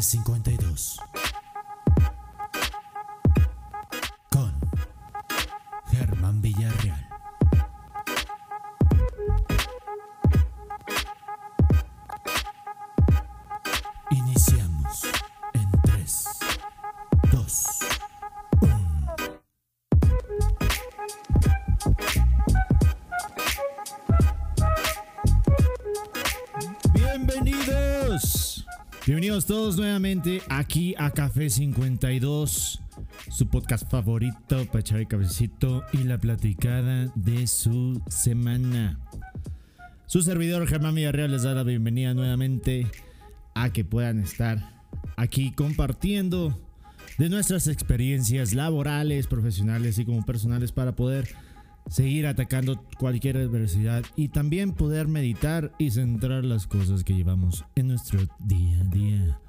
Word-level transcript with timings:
752. 0.00 0.67
Todos 29.28 29.76
nuevamente 29.76 30.40
aquí 30.48 30.94
a 30.96 31.10
Café 31.10 31.50
52, 31.50 32.80
su 33.30 33.46
podcast 33.46 33.88
favorito 33.90 34.64
para 34.66 34.80
echar 34.80 35.00
el 35.00 35.06
cabecito 35.06 35.84
y 35.92 35.98
la 35.98 36.18
platicada 36.18 37.12
de 37.14 37.46
su 37.46 38.02
semana. 38.08 38.98
Su 40.06 40.22
servidor 40.22 40.66
Germán 40.66 40.94
Villarreal 40.94 41.30
les 41.30 41.42
da 41.42 41.52
la 41.52 41.62
bienvenida 41.62 42.14
nuevamente 42.14 42.86
a 43.54 43.70
que 43.70 43.84
puedan 43.84 44.18
estar 44.18 44.82
aquí 45.16 45.52
compartiendo 45.52 46.58
de 47.18 47.28
nuestras 47.28 47.68
experiencias 47.68 48.54
laborales, 48.54 49.26
profesionales 49.26 49.98
y 49.98 50.06
como 50.06 50.24
personales 50.24 50.72
para 50.72 50.96
poder 50.96 51.28
seguir 51.88 52.26
atacando 52.26 52.82
cualquier 52.98 53.38
adversidad 53.38 54.04
y 54.16 54.28
también 54.28 54.72
poder 54.72 55.08
meditar 55.08 55.72
y 55.78 55.90
centrar 55.90 56.44
las 56.44 56.66
cosas 56.66 57.04
que 57.04 57.14
llevamos 57.14 57.64
en 57.74 57.88
nuestro 57.88 58.20
día 58.38 58.80
a 58.80 58.84
día. 58.84 59.40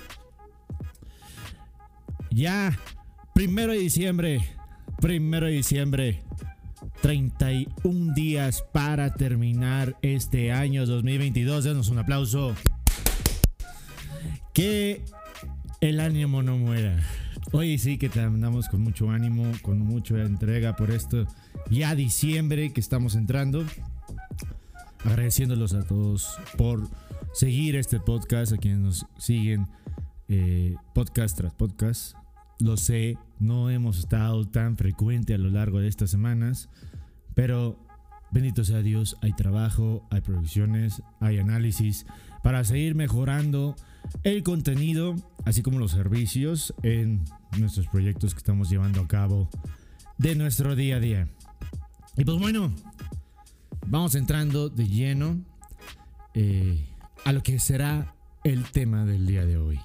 Ya, 2.32 2.80
primero 3.34 3.74
de 3.74 3.80
diciembre, 3.80 4.42
primero 5.02 5.48
de 5.48 5.54
diciembre, 5.54 6.24
31 7.02 8.14
días 8.14 8.64
para 8.72 9.14
terminar 9.14 9.98
este 10.02 10.52
año 10.52 10.86
2022. 10.86 11.64
Denos 11.64 11.90
un 11.90 12.00
aplauso. 12.00 12.56
Que 14.54 15.04
el 15.82 16.00
ánimo 16.00 16.44
no 16.44 16.58
muera. 16.58 17.00
Hoy 17.52 17.80
sí 17.80 17.98
que 17.98 18.10
te 18.10 18.22
andamos 18.22 18.70
con 18.70 18.82
mucho 18.82 19.10
ánimo, 19.10 19.52
con 19.64 19.80
mucha 19.80 20.22
entrega 20.22 20.76
por 20.76 20.92
esto. 20.92 21.26
Ya 21.72 21.96
diciembre 21.96 22.72
que 22.72 22.80
estamos 22.80 23.16
entrando. 23.16 23.66
Agradeciéndolos 25.04 25.74
a 25.74 25.84
todos 25.84 26.38
por 26.58 26.88
seguir 27.34 27.76
este 27.76 28.00
podcast, 28.00 28.54
a 28.54 28.58
quienes 28.58 28.80
nos 28.80 29.06
siguen 29.18 29.68
eh, 30.28 30.76
podcast 30.94 31.38
tras 31.38 31.54
podcast. 31.56 32.16
Lo 32.60 32.78
sé, 32.78 33.18
no 33.40 33.72
hemos 33.72 33.98
estado 33.98 34.46
tan 34.48 34.78
frecuente 34.78 35.34
a 35.34 35.40
lo 35.40 35.50
largo 35.50 35.80
de 35.80 35.88
estas 35.88 36.12
semanas, 36.12 36.70
pero 37.34 37.80
bendito 38.32 38.64
sea 38.64 38.82
Dios, 38.82 39.18
hay 39.22 39.34
trabajo, 39.34 40.08
hay 40.12 40.22
producciones, 40.22 41.02
hay 41.20 41.40
análisis 41.40 42.06
para 42.44 42.64
seguir 42.64 42.96
mejorando 42.96 43.76
el 44.24 44.44
contenido, 44.44 45.16
así 45.46 45.62
como 45.62 45.80
los 45.80 45.92
servicios 45.92 46.74
en 46.84 47.24
nuestros 47.58 47.88
proyectos 47.88 48.34
que 48.34 48.40
estamos 48.40 48.70
llevando 48.70 49.02
a 49.02 49.08
cabo 49.08 49.50
de 50.18 50.36
nuestro 50.36 50.76
día 50.76 50.98
a 50.98 51.00
día. 51.00 51.28
Y 52.18 52.26
pues 52.26 52.38
bueno, 52.38 52.74
vamos 53.88 54.16
entrando 54.16 54.70
de 54.70 54.88
lleno 54.88 55.44
eh, 56.34 56.88
a 57.26 57.32
lo 57.32 57.42
que 57.44 57.60
será 57.60 58.14
el 58.44 58.64
tema 58.66 59.06
del 59.06 59.26
día 59.26 59.46
de 59.46 59.58
hoy. 59.58 59.80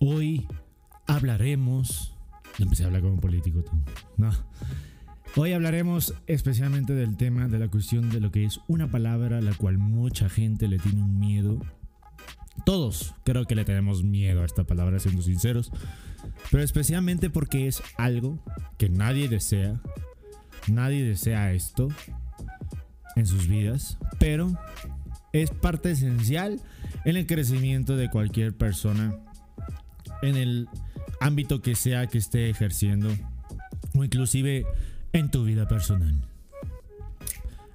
Hoy 0.00 0.46
hablaremos. 1.06 2.14
Empecé 2.58 2.84
a 2.84 2.86
hablar 2.86 3.02
como 3.02 3.14
un 3.14 3.20
político, 3.20 3.62
tú. 3.62 3.72
No. 4.16 4.30
Hoy 5.36 5.52
hablaremos 5.52 6.14
especialmente 6.28 6.94
del 6.94 7.16
tema 7.16 7.48
de 7.48 7.58
la 7.58 7.66
cuestión 7.66 8.08
de 8.08 8.20
lo 8.20 8.30
que 8.30 8.44
es 8.44 8.60
una 8.68 8.88
palabra 8.88 9.38
a 9.38 9.40
la 9.40 9.52
cual 9.52 9.78
mucha 9.78 10.28
gente 10.28 10.68
le 10.68 10.78
tiene 10.78 11.02
un 11.02 11.18
miedo. 11.18 11.58
Todos 12.64 13.16
creo 13.24 13.44
que 13.44 13.56
le 13.56 13.64
tenemos 13.64 14.04
miedo 14.04 14.42
a 14.42 14.44
esta 14.44 14.62
palabra, 14.62 15.00
siendo 15.00 15.22
sinceros. 15.22 15.72
Pero 16.52 16.62
especialmente 16.62 17.30
porque 17.30 17.66
es 17.66 17.82
algo 17.96 18.38
que 18.78 18.88
nadie 18.88 19.28
desea. 19.28 19.80
Nadie 20.68 21.04
desea 21.04 21.52
esto 21.52 21.88
en 23.16 23.26
sus 23.26 23.48
vidas. 23.48 23.98
Pero 24.20 24.56
es 25.32 25.50
parte 25.50 25.90
esencial 25.90 26.60
en 27.04 27.16
el 27.16 27.26
crecimiento 27.26 27.96
de 27.96 28.08
cualquier 28.08 28.56
persona. 28.56 29.16
En 30.22 30.36
el 30.36 30.68
ámbito 31.20 31.60
que 31.60 31.74
sea 31.74 32.06
que 32.06 32.18
esté 32.18 32.50
ejerciendo. 32.50 33.10
O 33.96 34.04
inclusive 34.04 34.64
en 35.14 35.30
tu 35.30 35.44
vida 35.44 35.66
personal. 35.68 36.20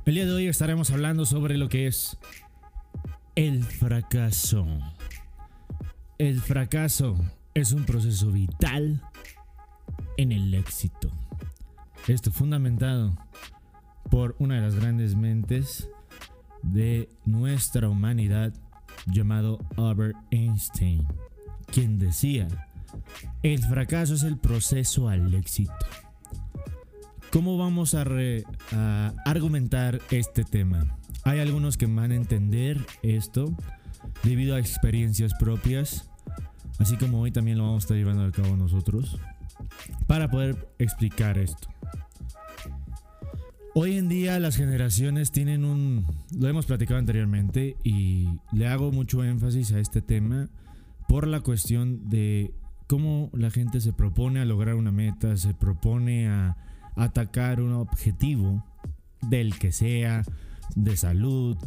El 0.05 0.15
día 0.15 0.25
de 0.25 0.33
hoy 0.33 0.47
estaremos 0.47 0.91
hablando 0.91 1.25
sobre 1.25 1.57
lo 1.57 1.69
que 1.69 1.87
es 1.87 2.17
el 3.35 3.63
fracaso. 3.63 4.67
El 6.17 6.41
fracaso 6.41 7.17
es 7.53 7.71
un 7.71 7.85
proceso 7.85 8.29
vital 8.31 9.01
en 10.17 10.33
el 10.33 10.53
éxito. 10.53 11.09
Esto 12.09 12.29
fundamentado 12.29 13.15
por 14.11 14.35
una 14.39 14.55
de 14.55 14.61
las 14.61 14.75
grandes 14.75 15.15
mentes 15.15 15.89
de 16.61 17.07
nuestra 17.23 17.87
humanidad 17.87 18.53
llamado 19.05 19.59
Albert 19.77 20.17
Einstein, 20.31 21.07
quien 21.71 21.99
decía, 21.99 22.49
el 23.43 23.63
fracaso 23.63 24.15
es 24.15 24.23
el 24.23 24.37
proceso 24.37 25.07
al 25.07 25.33
éxito. 25.33 25.73
¿Cómo 27.31 27.59
vamos 27.59 27.93
a, 27.93 28.03
argumentar 29.23 30.01
este 30.09 30.43
tema? 30.43 30.97
Hay 31.23 31.39
algunos 31.39 31.77
que 31.77 31.85
van 31.85 32.11
a 32.11 32.15
entender 32.15 32.83
esto 33.03 33.55
debido 34.23 34.55
a 34.55 34.59
experiencias 34.59 35.33
propias, 35.35 36.09
así 36.79 36.97
como 36.97 37.21
hoy 37.21 37.31
también 37.31 37.59
lo 37.59 37.65
vamos 37.65 37.83
a 37.83 37.85
estar 37.85 37.97
llevando 37.97 38.23
a 38.23 38.31
cabo 38.31 38.57
nosotros, 38.57 39.19
para 40.07 40.31
poder 40.31 40.69
explicar 40.79 41.37
esto. 41.37 41.67
Hoy 43.75 43.97
en 43.97 44.09
día 44.09 44.39
las 44.39 44.55
generaciones 44.55 45.31
tienen 45.31 45.65
un... 45.65 46.07
Lo 46.35 46.47
hemos 46.47 46.65
platicado 46.65 46.99
anteriormente 46.99 47.77
y 47.83 48.27
le 48.51 48.67
hago 48.67 48.91
mucho 48.91 49.23
énfasis 49.23 49.71
a 49.71 49.79
este 49.79 50.01
tema 50.01 50.49
por 51.07 51.27
la 51.27 51.41
cuestión 51.41 52.09
de 52.09 52.53
cómo 52.87 53.29
la 53.33 53.51
gente 53.51 53.81
se 53.81 53.93
propone 53.93 54.39
a 54.39 54.45
lograr 54.45 54.73
una 54.73 54.91
meta, 54.91 55.37
se 55.37 55.53
propone 55.53 56.27
a 56.27 56.57
atacar 56.99 57.61
un 57.61 57.73
objetivo 57.73 58.63
del 59.21 59.57
que 59.57 59.71
sea, 59.71 60.23
de 60.75 60.97
salud, 60.97 61.57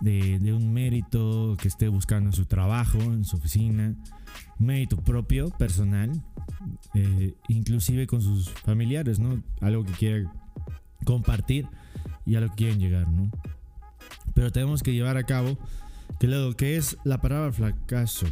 de, 0.00 0.38
de, 0.38 0.52
un 0.52 0.72
mérito 0.72 1.56
que 1.60 1.68
esté 1.68 1.88
buscando 1.88 2.30
en 2.30 2.32
su 2.32 2.46
trabajo, 2.46 2.98
en 2.98 3.24
su 3.24 3.36
oficina, 3.36 3.94
mérito 4.58 4.96
propio, 4.96 5.50
personal, 5.50 6.22
eh, 6.94 7.34
inclusive 7.48 8.06
con 8.06 8.20
sus 8.20 8.50
familiares, 8.50 9.18
¿no? 9.18 9.42
Algo 9.60 9.84
que 9.84 9.92
quiera 9.92 10.32
compartir 11.04 11.68
y 12.26 12.36
a 12.36 12.40
lo 12.40 12.48
que 12.50 12.56
quieren 12.56 12.80
llegar, 12.80 13.08
¿no? 13.08 13.30
Pero 14.34 14.50
tenemos 14.52 14.82
que 14.82 14.92
llevar 14.92 15.16
a 15.16 15.24
cabo 15.24 15.58
que 16.20 16.26
lo 16.26 16.54
que 16.56 16.76
es 16.76 16.96
la 17.04 17.20
palabra 17.20 17.52
fracaso 17.52 18.26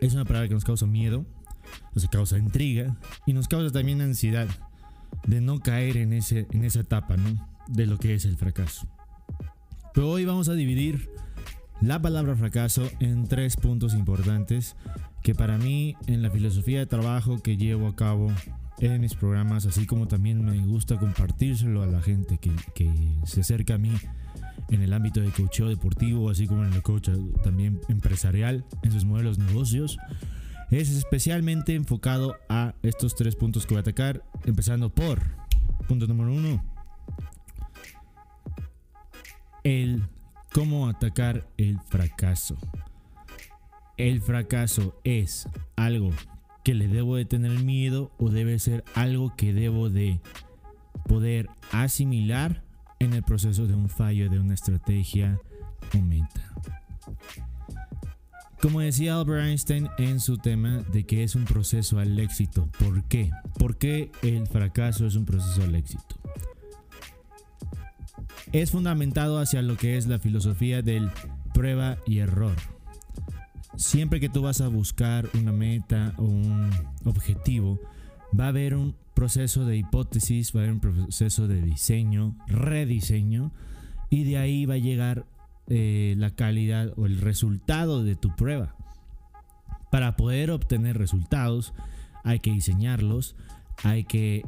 es 0.00 0.14
una 0.14 0.24
palabra 0.24 0.48
que 0.48 0.54
nos 0.54 0.64
causa 0.64 0.86
miedo, 0.86 1.24
nos 1.94 2.06
causa 2.08 2.38
intriga 2.38 2.96
y 3.26 3.32
nos 3.32 3.48
causa 3.48 3.72
también 3.72 4.00
ansiedad 4.00 4.48
de 5.26 5.40
no 5.40 5.60
caer 5.60 5.96
en, 5.96 6.12
ese, 6.12 6.46
en 6.50 6.64
esa 6.64 6.80
etapa, 6.80 7.16
¿no? 7.16 7.48
De 7.68 7.86
lo 7.86 7.98
que 7.98 8.14
es 8.14 8.24
el 8.24 8.36
fracaso. 8.36 8.88
Pero 9.94 10.10
hoy 10.10 10.24
vamos 10.24 10.48
a 10.48 10.54
dividir 10.54 11.10
la 11.80 12.00
palabra 12.00 12.36
fracaso 12.36 12.88
en 13.00 13.26
tres 13.26 13.56
puntos 13.56 13.94
importantes 13.94 14.76
que 15.22 15.34
para 15.34 15.58
mí 15.58 15.96
en 16.06 16.22
la 16.22 16.30
filosofía 16.30 16.78
de 16.78 16.86
trabajo 16.86 17.42
que 17.42 17.56
llevo 17.56 17.88
a 17.88 17.96
cabo 17.96 18.32
en 18.78 19.00
mis 19.00 19.14
programas, 19.14 19.66
así 19.66 19.86
como 19.86 20.08
también 20.08 20.44
me 20.44 20.58
gusta 20.66 20.98
compartírselo 20.98 21.82
a 21.82 21.86
la 21.86 22.00
gente 22.00 22.38
que, 22.38 22.52
que 22.74 22.90
se 23.24 23.40
acerca 23.40 23.74
a 23.74 23.78
mí 23.78 23.92
en 24.70 24.82
el 24.82 24.92
ámbito 24.92 25.20
de 25.20 25.30
coacheo 25.30 25.68
deportivo, 25.68 26.30
así 26.30 26.46
como 26.46 26.64
en 26.64 26.72
el 26.72 26.82
coach 26.82 27.10
también 27.42 27.80
empresarial, 27.88 28.64
en 28.82 28.92
sus 28.92 29.04
modelos 29.04 29.38
de 29.38 29.44
negocios, 29.44 29.98
es 30.70 30.90
especialmente 30.90 31.74
enfocado 31.74 32.36
a 32.48 32.74
estos 32.82 33.16
tres 33.16 33.34
puntos 33.34 33.66
que 33.66 33.74
voy 33.74 33.78
a 33.78 33.82
atacar, 33.82 34.22
empezando 34.44 34.90
por 34.90 35.20
punto 35.88 36.06
número 36.06 36.32
uno, 36.32 36.64
el 39.64 40.02
cómo 40.52 40.88
atacar 40.88 41.48
el 41.56 41.80
fracaso. 41.80 42.56
El 43.96 44.22
fracaso 44.22 44.98
es 45.04 45.48
algo 45.76 46.10
que 46.64 46.74
le 46.74 46.88
debo 46.88 47.16
de 47.16 47.24
tener 47.24 47.50
miedo 47.62 48.12
o 48.18 48.30
debe 48.30 48.58
ser 48.58 48.84
algo 48.94 49.34
que 49.36 49.52
debo 49.52 49.90
de 49.90 50.20
poder 51.06 51.48
asimilar 51.72 52.62
en 52.98 53.12
el 53.14 53.22
proceso 53.22 53.66
de 53.66 53.74
un 53.74 53.88
fallo 53.88 54.30
de 54.30 54.38
una 54.38 54.54
estrategia 54.54 55.40
o 55.94 55.98
meta. 55.98 56.54
Como 58.62 58.80
decía 58.80 59.16
Albert 59.16 59.46
Einstein 59.46 59.88
en 59.96 60.20
su 60.20 60.36
tema 60.36 60.82
de 60.92 61.04
que 61.04 61.24
es 61.24 61.34
un 61.34 61.44
proceso 61.44 61.98
al 61.98 62.18
éxito. 62.18 62.68
¿Por 62.78 63.02
qué? 63.04 63.30
¿Por 63.58 63.78
qué 63.78 64.10
el 64.22 64.46
fracaso 64.46 65.06
es 65.06 65.16
un 65.16 65.24
proceso 65.24 65.62
al 65.62 65.74
éxito? 65.74 66.16
Es 68.52 68.70
fundamentado 68.70 69.38
hacia 69.38 69.62
lo 69.62 69.78
que 69.78 69.96
es 69.96 70.06
la 70.06 70.18
filosofía 70.18 70.82
del 70.82 71.10
prueba 71.54 71.96
y 72.06 72.18
error. 72.18 72.56
Siempre 73.76 74.20
que 74.20 74.28
tú 74.28 74.42
vas 74.42 74.60
a 74.60 74.68
buscar 74.68 75.30
una 75.32 75.52
meta 75.52 76.12
o 76.18 76.24
un 76.24 76.70
objetivo, 77.04 77.80
va 78.38 78.46
a 78.46 78.48
haber 78.48 78.74
un 78.74 78.94
proceso 79.14 79.64
de 79.64 79.78
hipótesis, 79.78 80.54
va 80.54 80.60
a 80.60 80.62
haber 80.64 80.74
un 80.74 80.80
proceso 80.80 81.48
de 81.48 81.62
diseño, 81.62 82.36
rediseño, 82.46 83.52
y 84.10 84.24
de 84.24 84.36
ahí 84.36 84.66
va 84.66 84.74
a 84.74 84.78
llegar 84.78 85.24
eh, 85.70 86.14
la 86.18 86.30
calidad 86.30 86.92
o 86.96 87.06
el 87.06 87.20
resultado 87.20 88.04
de 88.04 88.16
tu 88.16 88.34
prueba. 88.34 88.74
Para 89.90 90.16
poder 90.16 90.50
obtener 90.50 90.98
resultados 90.98 91.72
hay 92.24 92.40
que 92.40 92.50
diseñarlos, 92.50 93.36
hay 93.82 94.04
que 94.04 94.42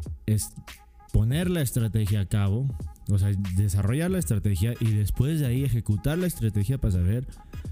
poner 1.13 1.49
la 1.49 1.63
estrategia 1.63 2.21
a 2.21 2.27
cabo, 2.27 2.69
o 3.09 3.19
sea, 3.19 3.31
desarrollar 3.57 4.11
la 4.11 4.19
estrategia 4.19 4.75
y 4.81 4.93
después 4.93 5.41
de 5.41 5.47
ahí 5.47 5.65
ejecutar 5.65 6.19
la 6.19 6.27
estrategia 6.27 6.79
para 6.79 6.93
saber 6.93 7.27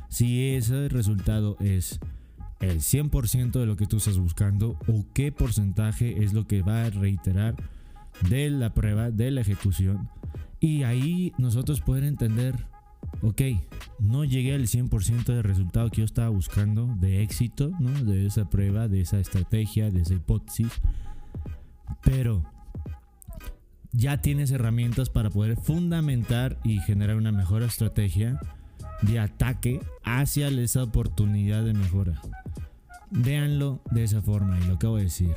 si 0.08 0.54
ese 0.54 0.88
resultado 0.88 1.56
es 1.60 2.00
el 2.60 2.80
100% 2.80 3.52
de 3.52 3.66
lo 3.66 3.76
que 3.76 3.86
tú 3.86 3.96
estás 3.96 4.18
buscando 4.18 4.78
o 4.86 5.04
qué 5.12 5.32
porcentaje 5.32 6.22
es 6.22 6.34
lo 6.34 6.46
que 6.46 6.62
va 6.62 6.84
a 6.84 6.90
reiterar 6.90 7.56
de 8.28 8.50
la 8.50 8.74
prueba, 8.74 9.10
de 9.10 9.30
la 9.30 9.40
ejecución. 9.40 10.08
Y 10.60 10.82
ahí 10.82 11.32
nosotros 11.38 11.80
poder 11.80 12.04
entender 12.04 12.69
ok, 13.22 13.42
no 13.98 14.24
llegué 14.24 14.54
al 14.54 14.66
100% 14.66 15.24
del 15.24 15.42
resultado 15.42 15.90
que 15.90 15.98
yo 15.98 16.04
estaba 16.04 16.28
buscando 16.28 16.86
de 16.98 17.22
éxito, 17.22 17.70
¿no? 17.78 17.90
De 18.04 18.26
esa 18.26 18.48
prueba, 18.48 18.88
de 18.88 19.00
esa 19.00 19.18
estrategia, 19.20 19.90
de 19.90 20.02
esa 20.02 20.14
hipótesis. 20.14 20.72
Pero 22.02 22.44
ya 23.92 24.22
tienes 24.22 24.50
herramientas 24.50 25.10
para 25.10 25.30
poder 25.30 25.56
fundamentar 25.56 26.58
y 26.64 26.78
generar 26.80 27.16
una 27.16 27.32
mejor 27.32 27.62
estrategia 27.62 28.40
de 29.02 29.18
ataque 29.18 29.80
hacia 30.04 30.48
esa 30.48 30.84
oportunidad 30.84 31.64
de 31.64 31.74
mejora. 31.74 32.20
Véanlo 33.10 33.82
de 33.90 34.04
esa 34.04 34.22
forma 34.22 34.58
y 34.58 34.64
lo 34.66 34.78
que 34.78 34.86
voy 34.86 35.00
a 35.00 35.04
decir 35.04 35.34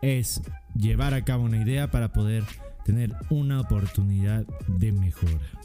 es 0.00 0.42
llevar 0.76 1.14
a 1.14 1.24
cabo 1.24 1.44
una 1.44 1.60
idea 1.60 1.90
para 1.90 2.12
poder 2.12 2.44
tener 2.84 3.14
una 3.30 3.60
oportunidad 3.60 4.46
de 4.68 4.92
mejora. 4.92 5.57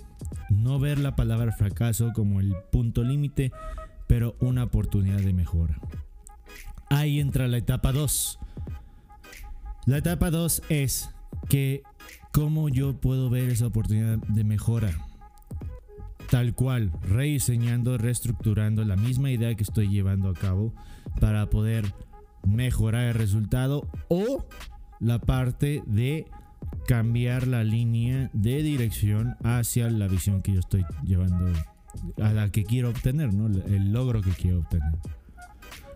No 0.49 0.79
ver 0.79 0.99
la 0.99 1.15
palabra 1.15 1.51
fracaso 1.51 2.11
como 2.13 2.39
el 2.39 2.55
punto 2.71 3.03
límite, 3.03 3.51
pero 4.07 4.35
una 4.39 4.63
oportunidad 4.63 5.19
de 5.19 5.33
mejora. 5.33 5.79
Ahí 6.89 7.19
entra 7.19 7.47
la 7.47 7.57
etapa 7.57 7.91
2. 7.91 8.39
La 9.85 9.97
etapa 9.97 10.29
2 10.29 10.63
es 10.69 11.09
que 11.49 11.83
cómo 12.31 12.69
yo 12.69 12.99
puedo 12.99 13.29
ver 13.29 13.49
esa 13.49 13.67
oportunidad 13.67 14.17
de 14.17 14.43
mejora. 14.43 14.91
Tal 16.29 16.55
cual, 16.55 16.91
rediseñando, 17.01 17.97
reestructurando 17.97 18.83
la 18.85 18.95
misma 18.95 19.29
idea 19.29 19.53
que 19.55 19.63
estoy 19.63 19.89
llevando 19.89 20.29
a 20.29 20.33
cabo 20.33 20.73
para 21.19 21.49
poder 21.49 21.93
mejorar 22.47 23.05
el 23.05 23.13
resultado 23.13 23.87
o 24.07 24.45
la 24.99 25.19
parte 25.19 25.83
de 25.85 26.25
cambiar 26.87 27.47
la 27.47 27.63
línea 27.63 28.29
de 28.33 28.63
dirección 28.63 29.35
hacia 29.43 29.89
la 29.89 30.07
visión 30.07 30.41
que 30.41 30.53
yo 30.53 30.59
estoy 30.59 30.85
llevando, 31.05 31.51
a 32.21 32.33
la 32.33 32.49
que 32.51 32.63
quiero 32.63 32.89
obtener, 32.89 33.33
¿no? 33.33 33.47
el 33.47 33.91
logro 33.91 34.21
que 34.21 34.31
quiero 34.31 34.59
obtener. 34.59 34.93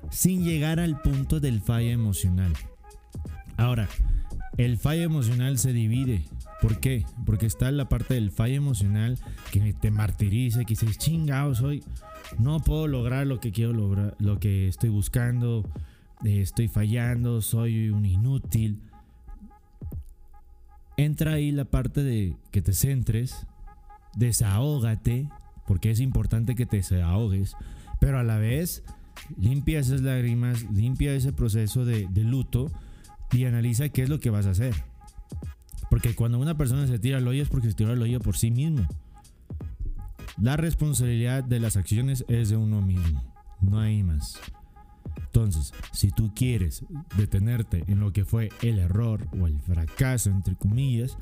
Sin 0.09 0.43
llegar 0.43 0.79
al 0.79 1.01
punto 1.01 1.39
del 1.39 1.61
falla 1.61 1.91
emocional. 1.91 2.53
Ahora, 3.57 3.89
el 4.57 4.77
fallo 4.77 5.03
emocional 5.03 5.57
se 5.57 5.73
divide. 5.73 6.23
¿Por 6.61 6.79
qué? 6.79 7.05
Porque 7.25 7.45
está 7.45 7.71
la 7.71 7.89
parte 7.89 8.15
del 8.15 8.31
fallo 8.31 8.55
emocional 8.55 9.19
que 9.51 9.73
te 9.73 9.91
martiriza, 9.91 10.63
que 10.63 10.73
dices, 10.73 10.97
chingados, 10.97 11.61
hoy 11.61 11.83
no 12.39 12.59
puedo 12.59 12.87
lograr 12.87 13.27
lo 13.27 13.39
que 13.39 13.51
quiero 13.51 13.73
lograr, 13.73 14.15
lo 14.19 14.39
que 14.39 14.67
estoy 14.67 14.89
buscando, 14.89 15.63
eh, 16.23 16.41
estoy 16.41 16.67
fallando, 16.67 17.41
soy 17.41 17.89
un 17.89 18.05
inútil 18.05 18.81
entra 20.97 21.33
ahí 21.33 21.51
la 21.51 21.65
parte 21.65 22.03
de 22.03 22.35
que 22.51 22.61
te 22.61 22.73
centres, 22.73 23.45
desahógate, 24.15 25.29
porque 25.67 25.91
es 25.91 25.99
importante 25.99 26.55
que 26.55 26.65
te 26.65 26.77
desahogues, 26.77 27.55
pero 27.99 28.19
a 28.19 28.23
la 28.23 28.37
vez 28.37 28.83
limpia 29.37 29.79
esas 29.79 30.01
lágrimas, 30.01 30.65
limpia 30.71 31.13
ese 31.13 31.31
proceso 31.33 31.85
de, 31.85 32.07
luto 32.15 32.71
y 33.31 33.45
analiza 33.45 33.89
qué 33.89 34.03
es 34.03 34.09
lo 34.09 34.19
que 34.19 34.29
vas 34.29 34.47
a 34.47 34.51
hacer. 34.51 34.75
Porque 35.89 36.15
cuando 36.15 36.39
una 36.39 36.57
persona 36.57 36.87
se 36.87 36.99
tira 36.99 37.17
al 37.17 37.27
hoyo 37.27 37.43
es 37.43 37.49
porque 37.49 37.69
se 37.69 37.75
tira 37.75 37.91
al 37.91 38.01
hoyo 38.01 38.19
por 38.19 38.35
sí 38.35 38.51
mismo. 38.51 38.87
La 40.41 40.57
responsabilidad 40.57 41.43
de 41.43 41.59
las 41.59 41.77
acciones 41.77 42.25
es 42.27 42.49
de 42.49 42.57
uno 42.57 42.81
mismo, 42.81 43.23
no 43.61 43.79
hay 43.79 44.03
más. 44.03 44.39
Entonces, 45.17 45.73
si 45.91 46.09
tú 46.09 46.33
quieres 46.33 46.85
detenerte 47.15 47.83
en 47.87 47.99
lo 47.99 48.13
que 48.13 48.25
fue 48.25 48.49
el 48.61 48.79
error 48.79 49.27
o 49.39 49.47
el 49.47 49.59
fracaso, 49.59 50.29
entre 50.29 50.55
comillas, 50.55 51.17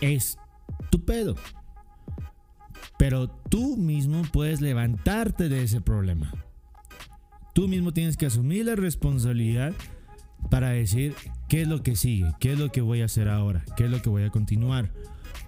es 0.00 0.38
tu 0.90 1.04
pedo. 1.04 1.34
Pero 2.98 3.28
tú 3.28 3.76
mismo 3.76 4.22
puedes 4.32 4.60
levantarte 4.60 5.48
de 5.48 5.62
ese 5.62 5.80
problema. 5.80 6.32
Tú 7.54 7.68
mismo 7.68 7.92
tienes 7.92 8.16
que 8.16 8.26
asumir 8.26 8.66
la 8.66 8.76
responsabilidad 8.76 9.72
para 10.50 10.70
decir 10.70 11.14
qué 11.48 11.62
es 11.62 11.68
lo 11.68 11.82
que 11.82 11.96
sigue, 11.96 12.32
qué 12.40 12.52
es 12.52 12.58
lo 12.58 12.70
que 12.70 12.80
voy 12.80 13.02
a 13.02 13.06
hacer 13.06 13.28
ahora, 13.28 13.64
qué 13.76 13.84
es 13.84 13.90
lo 13.90 14.02
que 14.02 14.10
voy 14.10 14.24
a 14.24 14.30
continuar. 14.30 14.92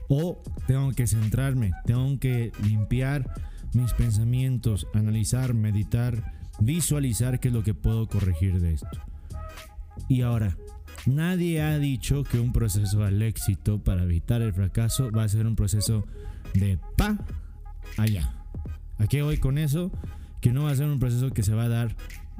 O 0.08 0.42
tengo 0.66 0.90
que 0.92 1.06
centrarme, 1.06 1.72
tengo 1.84 2.18
que 2.18 2.52
limpiar 2.62 3.30
mis 3.74 3.92
pensamientos, 3.92 4.86
analizar, 4.94 5.52
meditar 5.52 6.37
visualizar 6.60 7.40
qué 7.40 7.48
es 7.48 7.54
lo 7.54 7.62
que 7.62 7.74
puedo 7.74 8.06
corregir 8.08 8.60
de 8.60 8.74
esto. 8.74 8.98
Y 10.08 10.22
ahora, 10.22 10.56
nadie 11.06 11.62
ha 11.62 11.78
dicho 11.78 12.24
que 12.24 12.38
un 12.38 12.52
proceso 12.52 13.04
al 13.04 13.22
éxito 13.22 13.82
para 13.82 14.02
evitar 14.02 14.42
el 14.42 14.52
fracaso 14.52 15.10
va 15.10 15.24
a 15.24 15.28
ser 15.28 15.46
un 15.46 15.56
proceso 15.56 16.04
de 16.54 16.78
pa 16.96 17.18
allá. 17.96 18.34
¿A 18.98 19.06
qué 19.06 19.22
voy 19.22 19.38
con 19.38 19.58
eso? 19.58 19.92
Que 20.40 20.52
no 20.52 20.64
va 20.64 20.70
a 20.70 20.76
ser 20.76 20.86
un 20.86 20.98
proceso 20.98 21.30
que 21.30 21.42
se 21.42 21.54
va 21.54 21.64
a 21.64 21.68
dar 21.68 21.96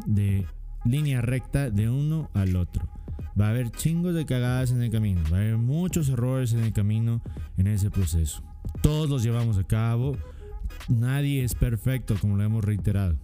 de 0.07 0.47
línea 0.85 1.21
recta 1.21 1.71
de 1.71 1.91
uno 1.91 2.31
al 2.35 2.57
otro. 2.57 2.89
Va 3.41 3.47
a 3.47 3.51
haber 3.51 3.71
chingos 3.71 4.15
de 4.15 4.27
cagadas 4.27 4.73
en 4.73 4.83
el 4.83 4.91
camino, 4.91 5.23
va 5.33 5.39
a 5.39 5.41
haber 5.41 5.59
muchos 5.59 6.09
errores 6.09 6.53
en 6.53 6.61
el 6.61 6.73
camino 6.73 7.23
en 7.57 7.69
ese 7.69 7.91
proceso. 7.91 8.43
Todos 8.83 9.09
los 9.09 9.23
llevamos 9.23 9.59
a 9.59 9.65
cabo, 9.65 10.17
nadie 10.89 11.45
es 11.45 11.55
perfecto 11.55 12.17
como 12.21 12.37
lo 12.37 12.43
hemos 12.43 12.65
reiterado. 12.65 13.17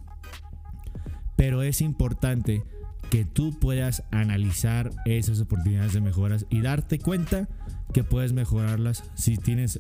Pero 1.45 1.61
es 1.63 1.83
importante 1.83 2.63
que 3.11 3.27
tú 3.27 3.53
puedas 3.61 4.03
analizar 4.11 4.91
esas 5.05 5.43
oportunidades 5.43 5.93
de 5.93 6.01
mejoras 6.01 6.47
y 6.49 6.63
darte 6.63 6.99
cuenta 6.99 7.51
que 7.93 8.03
puedes 8.03 8.33
mejorarlas 8.33 9.05
si 9.15 9.37
tienes 9.37 9.79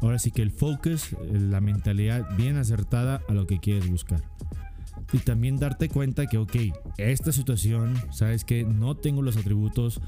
ahora 0.00 0.20
sí 0.20 0.30
que 0.30 0.42
el 0.42 0.52
focus, 0.52 1.16
la 1.28 1.60
mentalidad 1.60 2.36
bien 2.36 2.56
acertada 2.56 3.20
a 3.28 3.32
lo 3.32 3.48
que 3.48 3.58
quieres 3.58 3.90
buscar. 3.90 4.22
Y 5.12 5.18
también 5.18 5.56
darte 5.56 5.88
cuenta 5.88 6.26
que, 6.26 6.38
ok, 6.38 6.54
esta 6.98 7.32
situación, 7.32 7.96
sabes 8.12 8.44
que 8.44 8.62
no 8.62 8.96
tengo 8.96 9.22
los 9.22 9.36
atributos 9.36 10.00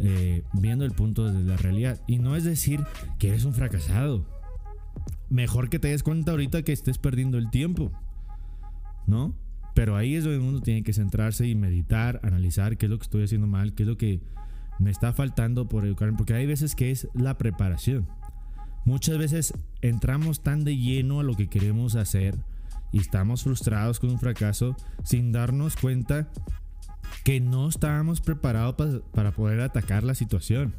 eh, 0.00 0.44
viendo 0.52 0.84
el 0.84 0.92
punto 0.92 1.24
de 1.24 1.42
la 1.42 1.56
realidad. 1.56 2.00
Y 2.06 2.20
no 2.20 2.36
es 2.36 2.44
decir 2.44 2.84
que 3.18 3.30
eres 3.30 3.44
un 3.44 3.52
fracasado. 3.52 4.24
Mejor 5.28 5.70
que 5.70 5.80
te 5.80 5.88
des 5.88 6.04
cuenta 6.04 6.30
ahorita 6.30 6.62
que 6.62 6.72
estés 6.72 6.98
perdiendo 6.98 7.36
el 7.36 7.50
tiempo. 7.50 7.90
¿No? 9.08 9.34
Pero 9.76 9.94
ahí 9.94 10.14
es 10.14 10.24
donde 10.24 10.38
uno 10.38 10.62
tiene 10.62 10.82
que 10.82 10.94
centrarse 10.94 11.46
y 11.46 11.54
meditar, 11.54 12.18
analizar 12.22 12.78
qué 12.78 12.86
es 12.86 12.90
lo 12.90 12.96
que 12.96 13.02
estoy 13.02 13.24
haciendo 13.24 13.46
mal, 13.46 13.74
qué 13.74 13.82
es 13.82 13.86
lo 13.86 13.98
que 13.98 14.22
me 14.78 14.90
está 14.90 15.12
faltando 15.12 15.68
por 15.68 15.84
educarme, 15.84 16.16
porque 16.16 16.32
hay 16.32 16.46
veces 16.46 16.74
que 16.74 16.90
es 16.90 17.08
la 17.12 17.36
preparación. 17.36 18.08
Muchas 18.86 19.18
veces 19.18 19.52
entramos 19.82 20.42
tan 20.42 20.64
de 20.64 20.78
lleno 20.78 21.20
a 21.20 21.24
lo 21.24 21.34
que 21.34 21.48
queremos 21.48 21.94
hacer 21.94 22.38
y 22.90 23.00
estamos 23.00 23.42
frustrados 23.42 24.00
con 24.00 24.08
un 24.08 24.18
fracaso 24.18 24.74
sin 25.04 25.30
darnos 25.30 25.76
cuenta 25.76 26.30
que 27.22 27.42
no 27.42 27.68
estábamos 27.68 28.22
preparados 28.22 29.02
para, 29.12 29.32
poder 29.32 29.60
atacar 29.60 30.04
la 30.04 30.14
situación. 30.14 30.72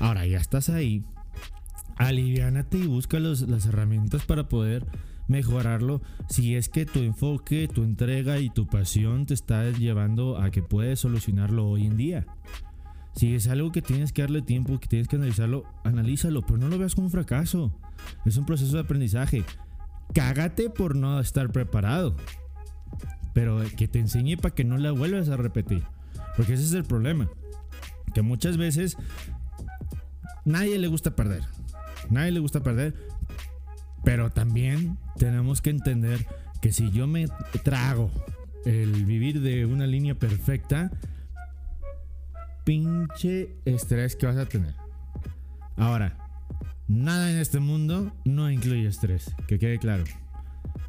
Ahora 0.00 0.26
ya 0.26 0.38
estás 0.38 0.70
ahí, 0.70 1.04
aliviánate 1.96 2.78
y 2.78 2.86
busca 2.86 3.20
las 3.20 3.66
herramientas 3.66 4.24
para 4.24 4.48
poder 4.48 4.86
mejorarlo 5.28 6.02
si 6.28 6.56
es 6.56 6.68
que 6.68 6.86
tu 6.86 7.00
enfoque, 7.00 7.68
tu 7.68 7.84
entrega 7.84 8.40
y 8.40 8.50
tu 8.50 8.66
pasión 8.66 9.26
te 9.26 9.34
está 9.34 9.70
llevando 9.70 10.38
a 10.38 10.50
que 10.50 10.62
puedes 10.62 11.00
solucionarlo 11.00 11.68
hoy 11.68 11.86
en 11.86 11.96
día. 11.96 12.26
Si 13.14 13.34
es 13.34 13.48
algo 13.48 13.72
que 13.72 13.82
tienes 13.82 14.12
que 14.12 14.22
darle 14.22 14.42
tiempo, 14.42 14.78
que 14.78 14.88
tienes 14.88 15.08
que 15.08 15.16
analizarlo, 15.16 15.64
analízalo, 15.84 16.42
pero 16.42 16.58
no 16.58 16.68
lo 16.68 16.78
veas 16.78 16.94
como 16.94 17.06
un 17.06 17.10
fracaso. 17.10 17.72
Es 18.24 18.36
un 18.36 18.46
proceso 18.46 18.74
de 18.74 18.82
aprendizaje. 18.82 19.44
cágate 20.14 20.70
por 20.70 20.94
no 20.94 21.18
estar 21.20 21.50
preparado. 21.50 22.16
Pero 23.34 23.60
que 23.76 23.88
te 23.88 23.98
enseñe 23.98 24.36
para 24.36 24.54
que 24.54 24.64
no 24.64 24.78
la 24.78 24.92
vuelvas 24.92 25.28
a 25.28 25.36
repetir. 25.36 25.82
Porque 26.36 26.54
ese 26.54 26.62
es 26.62 26.72
el 26.72 26.84
problema. 26.84 27.28
Que 28.14 28.22
muchas 28.22 28.56
veces 28.56 28.96
nadie 30.44 30.78
le 30.78 30.86
gusta 30.86 31.16
perder. 31.16 31.42
Nadie 32.10 32.30
le 32.30 32.40
gusta 32.40 32.62
perder. 32.62 32.94
Pero 34.04 34.30
también 34.30 34.98
tenemos 35.16 35.60
que 35.60 35.70
entender 35.70 36.26
que 36.60 36.72
si 36.72 36.90
yo 36.90 37.06
me 37.06 37.26
trago 37.62 38.10
el 38.64 39.04
vivir 39.04 39.40
de 39.40 39.66
una 39.66 39.86
línea 39.86 40.14
perfecta, 40.14 40.90
pinche 42.64 43.56
estrés 43.64 44.16
que 44.16 44.26
vas 44.26 44.36
a 44.36 44.46
tener. 44.46 44.74
Ahora, 45.76 46.16
nada 46.86 47.30
en 47.30 47.38
este 47.38 47.60
mundo 47.60 48.12
no 48.24 48.50
incluye 48.50 48.86
estrés, 48.86 49.34
que 49.46 49.58
quede 49.58 49.78
claro. 49.78 50.04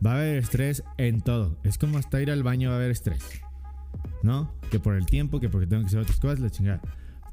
Va 0.05 0.11
a 0.11 0.15
haber 0.15 0.37
estrés 0.37 0.83
en 0.97 1.21
todo. 1.21 1.57
Es 1.63 1.77
como 1.77 1.97
hasta 1.97 2.21
ir 2.21 2.31
al 2.31 2.43
baño 2.43 2.69
va 2.69 2.75
a 2.75 2.77
haber 2.79 2.91
estrés. 2.91 3.23
¿No? 4.23 4.51
Que 4.71 4.79
por 4.79 4.95
el 4.95 5.05
tiempo, 5.05 5.39
que 5.39 5.49
porque 5.49 5.67
tengo 5.67 5.83
que 5.83 5.87
hacer 5.87 5.99
otras 5.99 6.19
cosas, 6.19 6.39
la 6.39 6.49
chingada. 6.49 6.81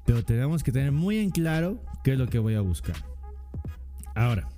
Pero 0.05 0.25
tenemos 0.25 0.63
que 0.63 0.73
tener 0.73 0.93
muy 0.93 1.19
en 1.19 1.31
claro 1.31 1.83
qué 2.05 2.13
es 2.13 2.19
lo 2.19 2.29
que 2.29 2.39
voy 2.39 2.55
a 2.55 2.61
buscar. 2.61 2.97
Ahora, 4.15 4.49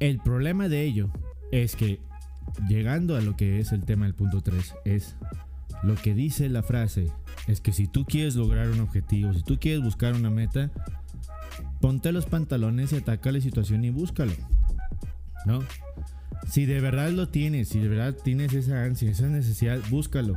el 0.00 0.18
problema 0.18 0.68
de 0.68 0.82
ello 0.82 1.10
es 1.50 1.76
que 1.76 2.00
llegando 2.68 3.16
a 3.16 3.20
lo 3.20 3.36
que 3.36 3.60
es 3.60 3.72
el 3.72 3.84
tema 3.84 4.06
del 4.06 4.14
punto 4.14 4.40
3, 4.40 4.74
es 4.84 5.16
lo 5.82 5.94
que 5.94 6.14
dice 6.14 6.48
la 6.48 6.62
frase, 6.62 7.10
es 7.46 7.60
que 7.60 7.72
si 7.72 7.86
tú 7.86 8.04
quieres 8.04 8.36
lograr 8.36 8.68
un 8.68 8.80
objetivo, 8.80 9.32
si 9.32 9.42
tú 9.42 9.58
quieres 9.58 9.82
buscar 9.82 10.14
una 10.14 10.30
meta, 10.30 10.70
ponte 11.80 12.12
los 12.12 12.26
pantalones 12.26 12.92
y 12.92 12.96
ataca 12.96 13.32
la 13.32 13.40
situación 13.40 13.84
y 13.84 13.90
búscalo. 13.90 14.32
¿No? 15.46 15.60
Si 16.48 16.66
de 16.66 16.80
verdad 16.80 17.10
lo 17.10 17.28
tienes, 17.28 17.68
si 17.68 17.78
de 17.78 17.88
verdad 17.88 18.14
tienes 18.14 18.52
esa 18.52 18.84
ansia, 18.84 19.10
esa 19.10 19.28
necesidad, 19.28 19.78
búscalo. 19.90 20.34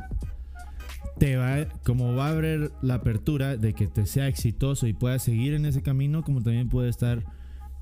Te 1.18 1.36
va, 1.36 1.66
como 1.84 2.14
va 2.14 2.28
a 2.28 2.30
haber 2.30 2.72
la 2.82 2.94
apertura 2.94 3.56
de 3.56 3.74
que 3.74 3.86
te 3.86 4.06
sea 4.06 4.28
exitoso 4.28 4.86
y 4.86 4.92
puedas 4.92 5.22
seguir 5.22 5.54
en 5.54 5.66
ese 5.66 5.82
camino, 5.82 6.22
como 6.22 6.42
también 6.42 6.68
puede 6.68 6.88
estar 6.88 7.24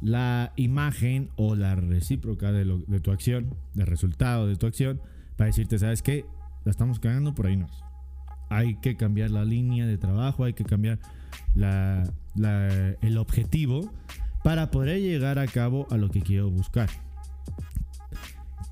la 0.00 0.52
imagen 0.57 1.30
o 1.37 1.54
la 1.54 1.75
recíproca 1.75 2.52
de, 2.52 3.00
tu 3.00 3.11
acción, 3.11 3.54
del 3.75 3.87
resultado 3.87 4.47
de 4.47 4.57
tu 4.57 4.66
acción, 4.66 5.00
para 5.37 5.49
decirte, 5.49 5.78
¿sabes 5.78 6.02
qué? 6.02 6.25
La 6.64 6.71
estamos 6.71 7.00
cagando, 7.00 7.35
por 7.35 7.47
ahí 7.47 7.57
no. 7.57 7.69
Hay 8.49 8.76
que 8.76 8.97
cambiar 8.97 9.30
la 9.30 9.45
línea 9.45 9.87
de 9.87 9.99
trabajo, 9.99 10.45
hay 10.45 10.54
que 10.54 10.64
cambiar 10.64 10.99
el 11.54 13.19
objetivo 13.19 13.92
para 14.42 14.71
poder 14.71 15.00
llegar 15.00 15.38
a 15.38 15.47
cabo 15.47 15.87
a 15.90 15.97
lo 15.97 16.11
que 16.11 16.23
quiero 16.23 16.50
buscar. 16.50 16.88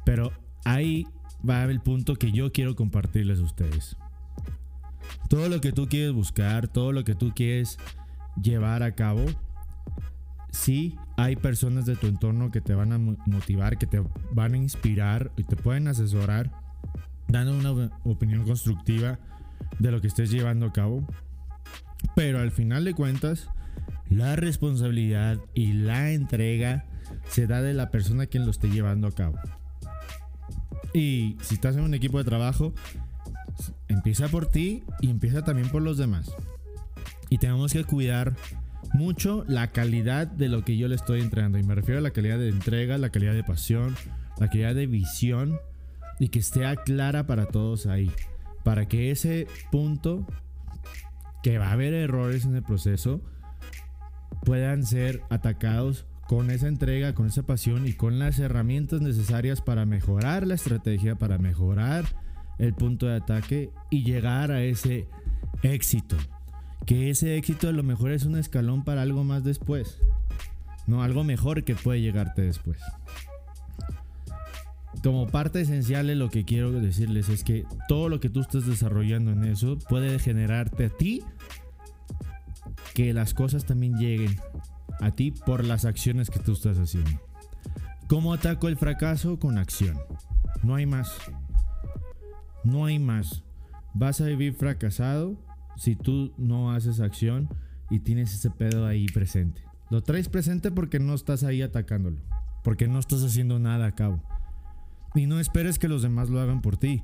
Pero 0.04 0.32
ahí 0.64 1.06
va 1.48 1.64
el 1.64 1.80
punto 1.80 2.16
que 2.16 2.32
yo 2.32 2.52
quiero 2.52 2.74
compartirles 2.74 3.38
a 3.40 3.42
ustedes. 3.42 3.96
Todo 5.28 5.48
lo 5.48 5.60
que 5.60 5.72
tú 5.72 5.88
quieres 5.88 6.12
buscar, 6.12 6.68
todo 6.68 6.92
lo 6.92 7.04
que 7.04 7.14
tú 7.14 7.32
quieres 7.34 7.78
llevar 8.42 8.82
a 8.82 8.92
cabo, 8.92 9.24
sí 10.50 10.96
hay 11.16 11.36
personas 11.36 11.86
de 11.86 11.96
tu 11.96 12.06
entorno 12.06 12.50
que 12.50 12.60
te 12.60 12.74
van 12.74 12.92
a 12.92 12.98
motivar, 12.98 13.78
que 13.78 13.86
te 13.86 14.02
van 14.32 14.54
a 14.54 14.56
inspirar 14.56 15.32
y 15.36 15.44
te 15.44 15.56
pueden 15.56 15.88
asesorar, 15.88 16.50
dando 17.28 17.56
una 17.56 17.90
opinión 18.04 18.44
constructiva 18.44 19.18
de 19.78 19.90
lo 19.90 20.00
que 20.00 20.06
estés 20.08 20.30
llevando 20.30 20.66
a 20.66 20.72
cabo. 20.72 21.06
Pero 22.14 22.38
al 22.40 22.50
final 22.50 22.84
de 22.84 22.94
cuentas, 22.94 23.48
la 24.08 24.36
responsabilidad 24.36 25.38
y 25.54 25.72
la 25.72 26.12
entrega 26.12 26.86
se 27.28 27.46
da 27.46 27.62
de 27.62 27.74
la 27.74 27.90
persona 27.90 28.26
quien 28.26 28.44
lo 28.44 28.50
esté 28.50 28.68
llevando 28.70 29.06
a 29.08 29.12
cabo. 29.12 29.38
Y 30.94 31.36
si 31.42 31.54
estás 31.56 31.76
en 31.76 31.82
un 31.82 31.94
equipo 31.94 32.18
de 32.18 32.24
trabajo, 32.24 32.72
empieza 33.88 34.28
por 34.28 34.46
ti 34.46 34.82
y 35.00 35.10
empieza 35.10 35.44
también 35.44 35.68
por 35.68 35.82
los 35.82 35.98
demás. 35.98 36.32
Y 37.28 37.38
tenemos 37.38 37.72
que 37.72 37.84
cuidar 37.84 38.34
mucho 38.92 39.44
la 39.48 39.68
calidad 39.68 40.26
de 40.26 40.48
lo 40.48 40.64
que 40.64 40.76
yo 40.76 40.88
le 40.88 40.94
estoy 40.94 41.20
entregando. 41.20 41.58
Y 41.58 41.62
me 41.62 41.74
refiero 41.74 41.98
a 41.98 42.02
la 42.02 42.10
calidad 42.10 42.38
de 42.38 42.48
entrega, 42.48 42.98
la 42.98 43.10
calidad 43.10 43.34
de 43.34 43.44
pasión, 43.44 43.96
la 44.38 44.48
calidad 44.48 44.74
de 44.74 44.86
visión 44.86 45.58
y 46.18 46.28
que 46.28 46.38
esté 46.38 46.64
clara 46.84 47.26
para 47.26 47.46
todos 47.46 47.86
ahí. 47.86 48.10
Para 48.64 48.86
que 48.86 49.10
ese 49.10 49.46
punto, 49.70 50.26
que 51.42 51.58
va 51.58 51.68
a 51.68 51.72
haber 51.72 51.94
errores 51.94 52.44
en 52.44 52.54
el 52.54 52.62
proceso, 52.62 53.20
puedan 54.44 54.84
ser 54.84 55.22
atacados 55.30 56.06
con 56.26 56.50
esa 56.50 56.68
entrega, 56.68 57.14
con 57.14 57.26
esa 57.26 57.44
pasión 57.44 57.86
y 57.86 57.94
con 57.94 58.18
las 58.18 58.38
herramientas 58.38 59.00
necesarias 59.00 59.62
para 59.62 59.86
mejorar 59.86 60.46
la 60.46 60.54
estrategia, 60.54 61.14
para 61.14 61.38
mejorar 61.38 62.04
el 62.58 62.74
punto 62.74 63.06
de 63.06 63.16
ataque 63.16 63.70
y 63.90 64.04
llegar 64.04 64.50
a 64.50 64.62
ese 64.62 65.06
éxito 65.62 66.16
que 66.88 67.10
ese 67.10 67.36
éxito 67.36 67.68
a 67.68 67.72
lo 67.72 67.82
mejor 67.82 68.12
es 68.12 68.24
un 68.24 68.38
escalón 68.38 68.82
para 68.82 69.02
algo 69.02 69.22
más 69.22 69.44
después. 69.44 70.00
No, 70.86 71.02
algo 71.02 71.22
mejor 71.22 71.62
que 71.62 71.74
puede 71.74 72.00
llegarte 72.00 72.40
después. 72.40 72.80
Como 75.02 75.26
parte 75.26 75.60
esencial 75.60 76.06
de 76.06 76.14
lo 76.14 76.30
que 76.30 76.46
quiero 76.46 76.72
decirles 76.72 77.28
es 77.28 77.44
que 77.44 77.66
todo 77.88 78.08
lo 78.08 78.20
que 78.20 78.30
tú 78.30 78.40
estás 78.40 78.66
desarrollando 78.66 79.32
en 79.32 79.44
eso 79.44 79.78
puede 79.90 80.18
generarte 80.18 80.86
a 80.86 80.88
ti 80.88 81.22
que 82.94 83.12
las 83.12 83.34
cosas 83.34 83.66
también 83.66 83.98
lleguen 83.98 84.40
a 84.98 85.10
ti 85.10 85.30
por 85.30 85.64
las 85.64 85.84
acciones 85.84 86.30
que 86.30 86.38
tú 86.38 86.52
estás 86.52 86.78
haciendo. 86.78 87.20
¿Cómo 88.06 88.32
ataco 88.32 88.66
el 88.66 88.78
fracaso? 88.78 89.38
Con 89.38 89.58
acción. 89.58 89.98
No 90.62 90.76
hay 90.76 90.86
más. 90.86 91.14
No 92.64 92.86
hay 92.86 92.98
más. 92.98 93.42
Vas 93.92 94.22
a 94.22 94.24
vivir 94.24 94.54
fracasado 94.54 95.36
si 95.78 95.94
tú 95.96 96.34
no 96.36 96.72
haces 96.72 97.00
acción 97.00 97.48
y 97.88 98.00
tienes 98.00 98.34
ese 98.34 98.50
pedo 98.50 98.86
ahí 98.86 99.06
presente. 99.06 99.62
Lo 99.90 100.02
traes 100.02 100.28
presente 100.28 100.70
porque 100.70 100.98
no 100.98 101.14
estás 101.14 101.44
ahí 101.44 101.62
atacándolo, 101.62 102.18
porque 102.62 102.88
no 102.88 102.98
estás 102.98 103.22
haciendo 103.22 103.58
nada 103.58 103.86
a 103.86 103.94
cabo. 103.94 104.22
Y 105.14 105.26
no 105.26 105.40
esperes 105.40 105.78
que 105.78 105.88
los 105.88 106.02
demás 106.02 106.28
lo 106.28 106.40
hagan 106.40 106.60
por 106.60 106.76
ti. 106.76 107.02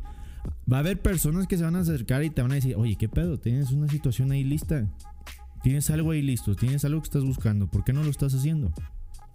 Va 0.71 0.78
a 0.78 0.81
haber 0.81 1.00
personas 1.00 1.47
que 1.47 1.57
se 1.57 1.64
van 1.64 1.76
a 1.76 1.81
acercar 1.81 2.23
y 2.25 2.31
te 2.31 2.43
van 2.43 2.50
a 2.50 2.57
decir, 2.57 2.75
oye, 2.76 2.97
¿qué 2.97 3.09
pedo? 3.09 3.38
Tienes 3.38 3.71
una 3.71 3.88
situación 3.88 4.33
ahí 4.33 4.45
lista. 4.45 4.87
Tienes 5.62 5.88
algo 5.88 6.11
ahí 6.11 6.21
listo, 6.21 6.54
tienes 6.54 6.85
algo 6.85 7.00
que 7.00 7.07
estás 7.07 7.25
buscando. 7.25 7.69
¿Por 7.69 7.85
qué 7.85 7.95
no 7.95 8.02
lo 8.02 8.11
estás 8.11 8.35
haciendo? 8.35 8.73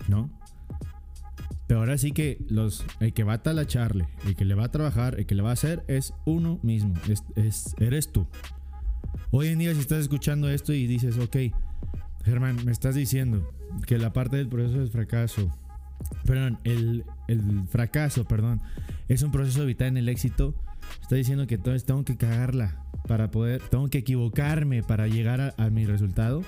¿No? 0.08 0.29
Pero 1.65 1.79
ahora 1.79 1.98
sí 1.98 2.12
que 2.12 2.46
los, 2.50 2.86
el 3.00 3.13
que 3.13 3.24
va 3.24 3.34
a 3.34 3.43
talacharle, 3.43 4.08
el 4.25 4.36
que 4.36 4.46
le 4.46 4.53
va 4.53 4.65
a 4.65 4.72
trabajar, 4.72 5.17
el 5.17 5.25
que 5.25 5.34
le 5.34 5.41
va 5.41 5.50
a 5.50 5.53
hacer 5.53 5.84
es 5.88 6.13
uno 6.25 6.60
mismo. 6.62 6.93
es, 7.36 7.75
eres 7.79 8.12
tú. 8.12 8.27
Hoy 9.31 9.50
en 9.50 9.59
día 9.59 9.75
si 9.75 9.79
estás 9.79 10.00
escuchando 10.00 10.50
esto 10.50 10.74
y 10.74 10.88
dices, 10.88 11.19
ok, 11.19 11.38
Germán, 12.25 12.65
me 12.65 12.71
estás 12.71 12.95
diciendo 12.95 13.48
que 13.86 14.00
la 14.00 14.12
parte 14.12 14.38
del 14.38 14.50
proceso 14.50 14.81
es 14.81 14.89
fracaso. 14.89 15.51
Perdón, 16.25 16.57
el, 16.63 17.03
fracaso, 17.69 18.25
perdón, 18.25 18.59
es 19.07 19.21
un 19.21 19.31
proceso 19.31 19.67
vital 19.67 19.89
en 19.89 19.98
el 19.98 20.09
éxito. 20.09 20.55
Está 21.01 21.15
diciendo 21.15 21.45
que 21.45 21.55
entonces 21.55 21.86
tengo 21.86 22.03
que 22.03 22.17
cagarla 22.17 22.81
para 23.07 23.29
poder, 23.29 23.62
tengo 23.69 23.88
que 23.89 24.00
equivocarme 24.00 24.81
para 24.81 25.07
llegar 25.07 25.53
a, 25.55 25.69
mi 25.69 25.86
resultado. 25.86 26.41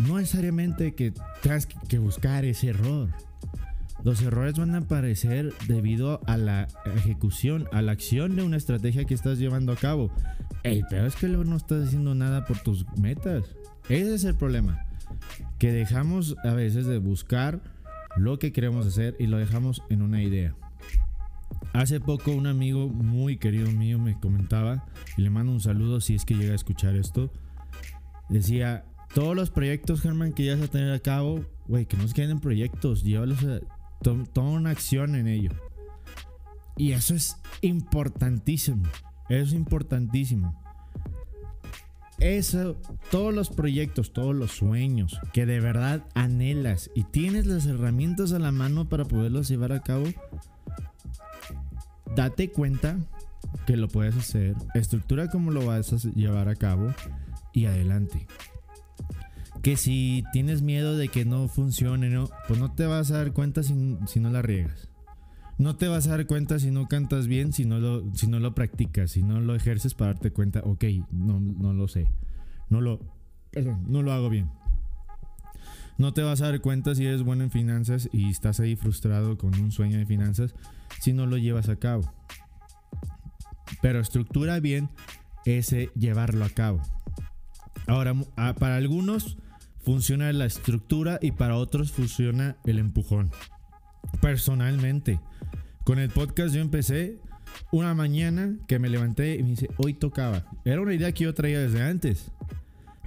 No 0.00 0.18
necesariamente 0.18 0.94
que 0.94 1.12
tengas 1.42 1.66
que 1.66 1.98
buscar 2.00 2.44
ese 2.44 2.68
error. 2.68 3.10
Los 4.02 4.20
errores 4.20 4.58
van 4.58 4.74
a 4.74 4.78
aparecer 4.78 5.54
debido 5.68 6.20
a 6.26 6.36
la 6.36 6.66
ejecución, 6.96 7.68
a 7.72 7.82
la 7.82 7.92
acción 7.92 8.34
de 8.34 8.42
una 8.42 8.56
estrategia 8.56 9.04
que 9.04 9.14
estás 9.14 9.38
llevando 9.38 9.72
a 9.72 9.76
cabo. 9.76 10.10
El 10.66 10.84
peor 10.86 11.06
es 11.06 11.16
que 11.16 11.28
luego 11.28 11.44
no 11.44 11.56
estás 11.56 11.86
haciendo 11.86 12.14
nada 12.14 12.44
por 12.44 12.58
tus 12.58 12.86
metas. 12.98 13.44
Ese 13.88 14.14
es 14.14 14.24
el 14.24 14.34
problema. 14.34 14.86
Que 15.58 15.72
dejamos 15.72 16.36
a 16.44 16.52
veces 16.54 16.86
de 16.86 16.98
buscar 16.98 17.60
lo 18.16 18.38
que 18.38 18.52
queremos 18.52 18.86
hacer 18.86 19.14
y 19.18 19.26
lo 19.26 19.38
dejamos 19.38 19.82
en 19.90 20.02
una 20.02 20.22
idea. 20.22 20.54
Hace 21.72 22.00
poco 22.00 22.32
un 22.32 22.46
amigo 22.46 22.88
muy 22.88 23.36
querido 23.36 23.70
mío 23.70 23.98
me 23.98 24.18
comentaba, 24.18 24.86
y 25.16 25.22
le 25.22 25.30
mando 25.30 25.52
un 25.52 25.60
saludo 25.60 26.00
si 26.00 26.14
es 26.14 26.24
que 26.24 26.34
llega 26.34 26.52
a 26.52 26.56
escuchar 26.56 26.96
esto, 26.96 27.30
decía, 28.28 28.84
todos 29.14 29.36
los 29.36 29.50
proyectos, 29.50 30.00
Germán, 30.00 30.32
que 30.32 30.44
ya 30.44 30.56
vas 30.56 30.64
a 30.64 30.70
tener 30.70 30.92
a 30.92 30.98
cabo, 30.98 31.44
güey, 31.66 31.86
que 31.86 31.96
no 31.96 32.08
se 32.08 32.14
queden 32.14 32.32
en 32.32 32.40
proyectos, 32.40 33.04
llévalos 33.04 33.44
a, 33.44 33.60
toma 34.32 34.50
una 34.50 34.70
acción 34.70 35.14
en 35.14 35.28
ello. 35.28 35.52
Y 36.76 36.92
eso 36.92 37.14
es 37.14 37.36
importantísimo. 37.60 38.84
Eso 39.28 39.42
es 39.48 39.52
importantísimo. 39.52 40.62
Eso, 42.18 42.80
todos 43.10 43.34
los 43.34 43.50
proyectos, 43.50 44.12
todos 44.12 44.34
los 44.34 44.52
sueños 44.52 45.20
que 45.34 45.44
de 45.44 45.60
verdad 45.60 46.06
anhelas 46.14 46.90
y 46.94 47.04
tienes 47.04 47.46
las 47.46 47.66
herramientas 47.66 48.32
a 48.32 48.38
la 48.38 48.52
mano 48.52 48.88
para 48.88 49.04
poderlos 49.04 49.48
llevar 49.48 49.72
a 49.72 49.82
cabo, 49.82 50.06
date 52.14 52.50
cuenta 52.50 52.96
que 53.66 53.76
lo 53.76 53.88
puedes 53.88 54.16
hacer, 54.16 54.54
estructura 54.74 55.28
cómo 55.28 55.50
lo 55.50 55.66
vas 55.66 55.92
a 55.92 55.96
llevar 56.12 56.48
a 56.48 56.56
cabo 56.56 56.94
y 57.52 57.66
adelante. 57.66 58.26
que 59.62 59.76
si 59.76 60.22
tienes 60.32 60.62
miedo 60.62 60.96
de 60.96 61.08
que 61.08 61.24
no 61.24 61.48
funcione, 61.48 62.08
¿no? 62.08 62.30
Pues 62.46 62.60
no 62.60 62.72
te 62.72 62.86
vas 62.86 63.10
a 63.10 63.18
dar 63.18 63.32
cuenta 63.32 63.62
si, 63.62 63.98
si 64.06 64.20
no 64.20 64.30
la 64.30 64.40
riegas. 64.40 64.88
No 65.58 65.76
te 65.76 65.88
vas 65.88 66.06
a 66.06 66.10
dar 66.10 66.26
cuenta 66.26 66.58
si 66.58 66.70
no 66.70 66.86
cantas 66.86 67.26
bien, 67.26 67.52
si 67.52 67.64
no 67.64 67.78
lo, 67.78 68.14
si 68.14 68.26
no 68.26 68.40
lo 68.40 68.54
practicas, 68.54 69.12
si 69.12 69.22
no 69.22 69.40
lo 69.40 69.54
ejerces 69.54 69.94
para 69.94 70.12
darte 70.12 70.30
cuenta, 70.30 70.60
ok, 70.64 70.84
no, 71.10 71.40
no 71.40 71.72
lo 71.72 71.88
sé. 71.88 72.08
No 72.68 72.80
lo, 72.80 73.00
no 73.86 74.02
lo 74.02 74.12
hago 74.12 74.28
bien. 74.28 74.50
No 75.98 76.12
te 76.12 76.22
vas 76.22 76.42
a 76.42 76.50
dar 76.50 76.60
cuenta 76.60 76.94
si 76.94 77.06
eres 77.06 77.22
bueno 77.22 77.44
en 77.44 77.50
finanzas 77.50 78.08
y 78.12 78.28
estás 78.28 78.60
ahí 78.60 78.76
frustrado 78.76 79.38
con 79.38 79.58
un 79.58 79.72
sueño 79.72 79.98
de 79.98 80.04
finanzas 80.04 80.54
si 81.00 81.14
no 81.14 81.24
lo 81.24 81.38
llevas 81.38 81.70
a 81.70 81.76
cabo. 81.76 82.12
Pero 83.80 84.00
estructura 84.00 84.60
bien 84.60 84.90
ese 85.46 85.90
llevarlo 85.94 86.44
a 86.44 86.50
cabo. 86.50 86.82
Ahora, 87.86 88.14
para 88.58 88.76
algunos 88.76 89.38
funciona 89.82 90.32
la 90.32 90.44
estructura 90.44 91.18
y 91.22 91.30
para 91.30 91.56
otros 91.56 91.92
funciona 91.92 92.56
el 92.64 92.78
empujón. 92.78 93.30
Personalmente, 94.20 95.20
con 95.86 96.00
el 96.00 96.10
podcast 96.10 96.52
yo 96.52 96.60
empecé 96.60 97.16
una 97.70 97.94
mañana 97.94 98.56
que 98.66 98.80
me 98.80 98.88
levanté 98.88 99.36
y 99.36 99.44
me 99.44 99.50
dice, 99.50 99.70
hoy 99.76 99.94
tocaba. 99.94 100.44
Era 100.64 100.80
una 100.80 100.92
idea 100.92 101.12
que 101.12 101.22
yo 101.22 101.32
traía 101.32 101.60
desde 101.60 101.80
antes. 101.80 102.32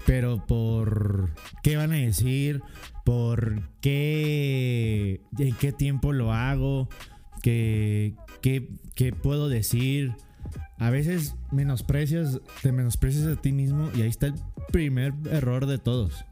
Pero 0.06 0.48
por 0.48 1.30
qué 1.62 1.76
van 1.76 1.92
a 1.92 1.96
decir, 1.96 2.62
por 3.04 3.64
qué, 3.82 5.20
en 5.38 5.56
qué 5.56 5.74
tiempo 5.74 6.14
lo 6.14 6.32
hago, 6.32 6.88
qué, 7.44 8.16
qué, 8.42 8.70
qué 8.96 9.12
puedo 9.12 9.50
decir. 9.50 10.14
A 10.78 10.90
veces 10.90 11.36
menosprecias, 11.52 12.40
te 12.62 12.72
menosprecias 12.72 13.28
a 13.28 13.36
ti 13.42 13.52
mismo 13.52 13.90
y 13.94 14.04
ahí 14.04 14.10
está 14.10 14.28
el 14.28 14.36
primer 14.72 15.14
error 15.30 15.66
de 15.66 15.80
todos. 15.80 16.24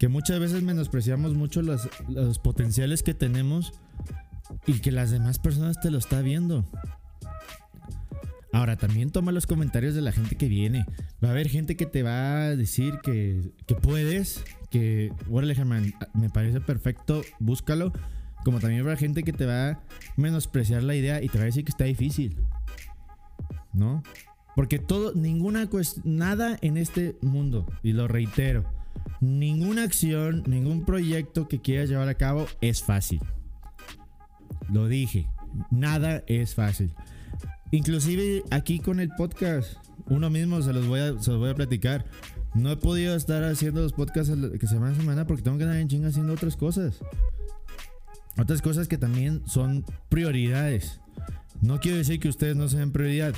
Que 0.00 0.08
muchas 0.08 0.40
veces 0.40 0.64
menospreciamos 0.64 1.34
mucho 1.34 1.62
los, 1.62 1.88
los 2.08 2.40
potenciales 2.40 3.04
que 3.04 3.14
tenemos 3.14 3.72
y 4.66 4.80
que 4.80 4.92
las 4.92 5.10
demás 5.10 5.38
personas 5.38 5.80
te 5.80 5.90
lo 5.90 5.98
está 5.98 6.20
viendo. 6.20 6.64
Ahora, 8.52 8.76
también 8.76 9.10
toma 9.10 9.32
los 9.32 9.46
comentarios 9.46 9.94
de 9.94 10.02
la 10.02 10.12
gente 10.12 10.36
que 10.36 10.46
viene. 10.46 10.84
Va 11.24 11.28
a 11.28 11.30
haber 11.30 11.48
gente 11.48 11.74
que 11.74 11.86
te 11.86 12.02
va 12.02 12.42
a 12.42 12.56
decir 12.56 12.98
que, 13.02 13.40
que 13.66 13.74
puedes, 13.74 14.44
que, 14.70 15.10
órale, 15.30 15.54
Germán, 15.54 15.94
me 16.12 16.28
parece 16.28 16.60
perfecto, 16.60 17.22
búscalo. 17.40 17.92
Como 18.44 18.60
también 18.60 18.82
haber 18.82 18.98
gente 18.98 19.22
que 19.22 19.32
te 19.32 19.46
va 19.46 19.70
a 19.70 19.80
menospreciar 20.16 20.82
la 20.82 20.94
idea 20.94 21.22
y 21.22 21.28
te 21.28 21.38
va 21.38 21.44
a 21.44 21.46
decir 21.46 21.64
que 21.64 21.70
está 21.70 21.84
difícil. 21.84 22.36
¿No? 23.72 24.02
Porque 24.54 24.78
todo, 24.78 25.14
ninguna 25.14 25.68
nada 26.04 26.58
en 26.60 26.76
este 26.76 27.16
mundo, 27.22 27.66
y 27.82 27.92
lo 27.92 28.06
reitero, 28.06 28.64
ninguna 29.20 29.84
acción, 29.84 30.42
ningún 30.46 30.84
proyecto 30.84 31.48
que 31.48 31.60
quieras 31.60 31.88
llevar 31.88 32.08
a 32.08 32.14
cabo 32.14 32.46
es 32.60 32.82
fácil. 32.82 33.20
Lo 34.72 34.88
dije, 34.88 35.26
nada 35.70 36.22
es 36.26 36.54
fácil. 36.54 36.92
Inclusive 37.70 38.42
aquí 38.50 38.80
con 38.80 39.00
el 39.00 39.08
podcast, 39.10 39.76
uno 40.06 40.28
mismo 40.28 40.60
se 40.60 40.72
los 40.72 40.86
voy 40.86 41.00
a, 41.00 41.54
platicar. 41.54 42.04
No 42.54 42.70
he 42.70 42.76
podido 42.76 43.16
estar 43.16 43.42
haciendo 43.44 43.80
los 43.80 43.94
podcasts 43.94 44.34
que 44.60 44.66
semana 44.66 44.92
a 44.92 45.00
semana 45.00 45.26
porque 45.26 45.42
tengo 45.42 45.56
que 45.56 45.64
andar 45.64 45.78
en 45.78 45.88
chinga 45.88 46.08
haciendo 46.08 46.34
otras 46.34 46.56
cosas. 46.56 47.00
Otras 48.38 48.60
cosas 48.60 48.88
que 48.88 48.98
también 48.98 49.42
son 49.46 49.86
prioridades. 50.10 51.00
No 51.62 51.80
quiero 51.80 51.96
decir 51.96 52.20
que 52.20 52.28
ustedes 52.28 52.56
no 52.56 52.68
sean 52.68 52.90
prioridad, 52.90 53.34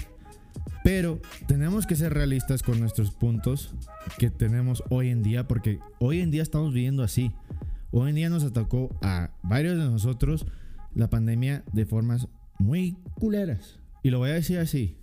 pero 0.83 1.21
tenemos 1.47 1.87
que 1.87 1.95
ser 1.95 2.13
realistas 2.13 2.63
con 2.63 2.81
nuestros 2.81 3.13
puntos 3.13 3.75
que 4.19 4.31
tenemos 4.31 4.83
hoy 4.91 5.11
en 5.11 5.23
día 5.23 5.47
porque 5.47 5.79
hoy 6.01 6.21
en 6.21 6.31
día 6.31 6.43
estamos 6.43 6.73
viviendo 6.73 7.03
así. 7.03 7.31
Hoy 7.93 8.11
en 8.11 8.17
día 8.17 8.31
nos 8.31 8.43
atacó 8.43 8.91
a 9.01 9.31
varios 9.43 9.79
de 9.79 9.85
nosotros 9.85 10.47
la 10.95 11.11
pandemia 11.11 11.65
de 11.73 11.87
formas 11.87 12.29
muy 12.59 12.97
culeras. 13.15 13.79
Y 14.03 14.11
lo 14.11 14.19
voy 14.19 14.31
a 14.31 14.35
decir 14.35 14.59
así. 14.59 14.97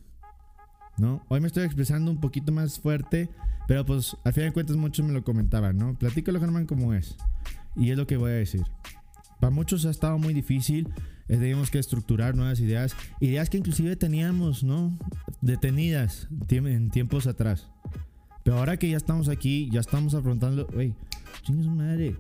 ¿No? 0.98 1.26
Hoy 1.30 1.42
me 1.42 1.48
estoy 1.48 1.64
expresando 1.64 2.12
un 2.12 2.20
poquito 2.20 2.52
más 2.52 2.80
fuerte, 2.80 3.30
pero 3.68 3.86
pues 3.86 4.16
al 4.24 4.34
fin 4.34 4.44
de 4.44 4.52
cuentas 4.52 4.76
muchos 4.76 5.06
me 5.06 5.14
lo 5.14 5.24
comentaban, 5.24 5.78
¿no? 5.78 5.98
Platícalo, 5.98 6.40
Germán, 6.40 6.68
como 6.68 6.94
es. 6.94 7.16
Y 7.76 7.92
es 7.92 7.98
lo 7.98 8.06
que 8.06 8.18
voy 8.18 8.32
a 8.32 8.36
decir. 8.36 8.64
Para 9.40 9.52
muchos 9.52 9.86
ha 9.86 9.90
estado 9.90 10.20
muy 10.20 10.34
difícil. 10.34 10.90
Eh, 11.28 11.38
tenemos 11.38 11.72
que 11.72 11.80
estructurar 11.80 12.36
nuevas 12.36 12.60
ideas. 12.60 12.96
Ideas 13.20 13.50
que 13.50 13.58
inclusive 13.58 13.96
teníamos, 13.96 14.64
¿no? 14.64 14.98
Detenidas 15.42 16.28
en 16.50 16.92
tiempos 16.92 17.26
atrás. 17.26 17.68
Pero 18.44 18.58
ahora 18.58 18.78
que 18.78 18.90
ya 18.90 18.98
estamos 18.98 19.30
aquí, 19.30 19.70
ya 19.72 19.80
estamos 19.80 20.14
afrontando. 20.14 20.68
Wey, 20.76 20.94
chingue 21.44 21.64
su 21.64 21.72
madre. 21.72 22.16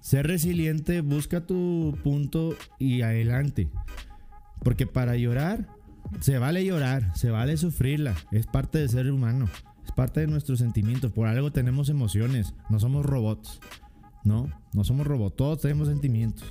Ser 0.00 0.26
resiliente, 0.26 1.00
busca 1.02 1.46
tu 1.46 1.96
punto 2.02 2.56
y 2.78 3.02
adelante. 3.02 3.68
Porque 4.62 4.86
para 4.86 5.16
llorar, 5.16 5.68
se 6.20 6.38
vale 6.38 6.64
llorar, 6.64 7.16
se 7.16 7.30
vale 7.30 7.56
sufrirla. 7.56 8.14
Es 8.32 8.46
parte 8.46 8.78
de 8.78 8.88
ser 8.88 9.10
humano. 9.10 9.48
Es 9.84 9.92
parte 9.92 10.20
de 10.20 10.26
nuestros 10.26 10.58
sentimientos. 10.58 11.12
Por 11.12 11.28
algo 11.28 11.52
tenemos 11.52 11.88
emociones. 11.88 12.54
No 12.68 12.80
somos 12.80 13.06
robots. 13.06 13.60
No, 14.24 14.48
no 14.72 14.84
somos 14.84 15.06
robots. 15.06 15.36
Todos 15.36 15.60
tenemos 15.60 15.88
sentimientos. 15.88 16.46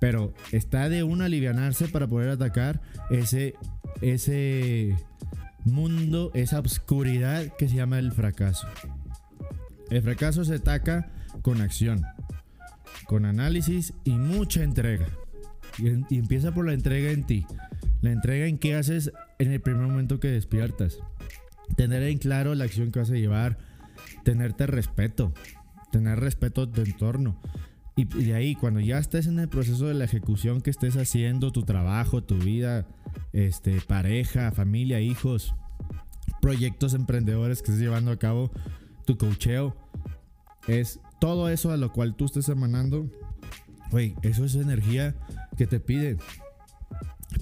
Pero 0.00 0.34
está 0.52 0.88
de 0.88 1.02
uno 1.02 1.24
alivianarse 1.24 1.88
para 1.88 2.06
poder 2.06 2.30
atacar 2.30 2.80
ese, 3.10 3.54
ese 4.00 4.96
mundo, 5.64 6.30
esa 6.34 6.60
oscuridad 6.60 7.52
que 7.58 7.68
se 7.68 7.76
llama 7.76 7.98
el 7.98 8.12
fracaso. 8.12 8.66
El 9.90 10.02
fracaso 10.02 10.44
se 10.44 10.56
ataca 10.56 11.10
con 11.42 11.60
acción 11.60 12.04
con 13.06 13.24
análisis 13.24 13.94
y 14.04 14.12
mucha 14.12 14.62
entrega. 14.62 15.06
Y, 15.78 15.88
empieza 16.16 16.52
por 16.52 16.66
la 16.66 16.72
entrega 16.72 17.10
en 17.10 17.24
ti. 17.24 17.46
La 18.00 18.12
entrega 18.12 18.46
en 18.46 18.58
qué 18.58 18.74
haces 18.74 19.12
en 19.38 19.52
el 19.52 19.60
primer 19.60 19.86
momento 19.86 20.20
que 20.20 20.28
despiertas. 20.28 20.98
Tener 21.76 22.02
en 22.02 22.18
claro 22.18 22.54
la 22.54 22.64
acción 22.64 22.90
que 22.90 23.00
vas 23.00 23.10
a 23.10 23.14
llevar. 23.14 23.58
Tenerte 24.24 24.66
respeto. 24.66 25.32
Tener 25.92 26.18
respeto 26.18 26.62
a 26.62 26.70
tu 26.70 26.82
entorno. 26.82 27.40
Y, 27.98 28.04
de 28.04 28.34
ahí, 28.34 28.54
cuando 28.54 28.80
ya 28.80 28.98
estés 28.98 29.26
en 29.26 29.38
el 29.38 29.48
proceso 29.48 29.86
de 29.86 29.94
la 29.94 30.04
ejecución 30.04 30.60
que 30.60 30.70
estés 30.70 30.96
haciendo, 30.96 31.50
tu 31.50 31.62
trabajo, 31.62 32.22
tu 32.22 32.36
vida, 32.36 32.86
este, 33.32 33.80
pareja, 33.80 34.52
familia, 34.52 35.00
hijos, 35.00 35.54
proyectos 36.42 36.92
emprendedores 36.92 37.62
que 37.62 37.72
estés 37.72 37.80
llevando 37.80 38.10
a 38.10 38.18
cabo, 38.18 38.50
tu 39.06 39.16
cocheo, 39.16 39.74
es 40.68 41.00
todo 41.18 41.48
eso 41.48 41.70
a 41.70 41.76
lo 41.76 41.92
cual 41.92 42.14
tú 42.14 42.26
estés 42.26 42.48
emanando, 42.48 43.10
güey, 43.90 44.14
eso 44.22 44.44
es 44.44 44.54
energía 44.54 45.14
que 45.56 45.66
te 45.66 45.80
pide. 45.80 46.18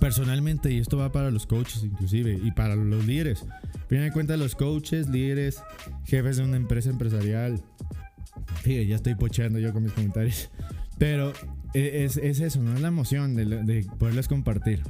Personalmente, 0.01 0.73
y 0.73 0.79
esto 0.79 0.97
va 0.97 1.13
para 1.13 1.31
los 1.31 1.47
coaches 1.47 1.85
inclusive, 1.85 2.41
y 2.43 2.51
para 2.53 2.75
los 2.75 3.05
líderes. 3.07 3.45
Primero 3.89 4.07
en 4.07 4.13
cuenta 4.13 4.37
los 4.37 4.55
coaches, 4.55 5.09
líderes, 5.09 5.63
jefes 6.05 6.39
de 6.39 6.45
una 6.45 6.57
empresa 6.57 6.91
empresarial. 6.91 7.63
Fíjate, 8.63 8.87
ya 8.87 8.97
estoy 8.97 9.15
pocheando 9.15 9.59
yo 9.59 9.73
con 9.73 9.83
mis 9.83 9.93
comentarios. 9.93 10.51
Pero 10.99 11.33
e, 11.75 12.05
es, 12.05 12.17
eso, 12.17 12.63
¿no? 12.63 12.75
Es 12.75 12.81
la 12.81 12.89
emoción 12.89 13.35
de 13.35 13.87
poderles 13.99 14.29
compartir. 14.29 14.83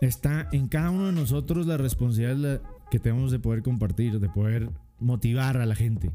Está 0.00 0.48
en 0.52 0.68
cada 0.68 0.90
uno 0.90 1.06
de 1.06 1.12
nosotros 1.12 1.66
la 1.66 1.76
responsabilidad 1.76 2.62
que 2.90 2.98
tenemos 2.98 3.30
de 3.30 3.38
poder 3.38 3.62
compartir, 3.62 4.18
de 4.18 4.28
poder 4.28 4.70
motivar 4.98 5.58
a 5.58 5.66
la 5.66 5.74
gente. 5.74 6.10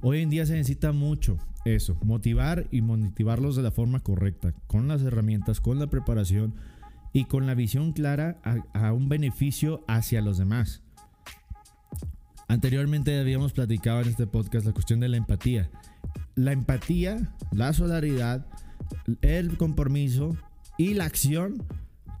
Hoy 0.00 0.20
en 0.20 0.30
día 0.30 0.46
se 0.46 0.54
necesita 0.54 0.92
mucho 0.92 1.38
eso, 1.64 1.98
motivar 2.02 2.68
y 2.70 2.82
motivarlos 2.82 3.56
de 3.56 3.62
la 3.62 3.72
forma 3.72 4.00
correcta, 4.00 4.54
con 4.68 4.86
las 4.86 5.02
herramientas, 5.02 5.60
con 5.60 5.80
la 5.80 5.88
preparación 5.88 6.54
y 7.12 7.24
con 7.24 7.46
la 7.46 7.54
visión 7.54 7.92
clara 7.92 8.40
a, 8.74 8.92
un 8.92 9.08
beneficio 9.08 9.84
hacia 9.88 10.22
los 10.22 10.38
demás. 10.38 10.82
Anteriormente 12.46 13.18
habíamos 13.18 13.52
platicado 13.52 14.02
en 14.02 14.08
este 14.08 14.28
podcast 14.28 14.66
la 14.66 14.72
cuestión 14.72 15.00
de 15.00 15.08
la 15.08 15.16
empatía. 15.16 15.68
La 16.36 16.52
empatía, 16.52 17.34
la 17.50 17.72
solidaridad, 17.72 18.46
el 19.20 19.56
compromiso 19.56 20.36
y 20.78 20.94
la 20.94 21.06
acción 21.06 21.64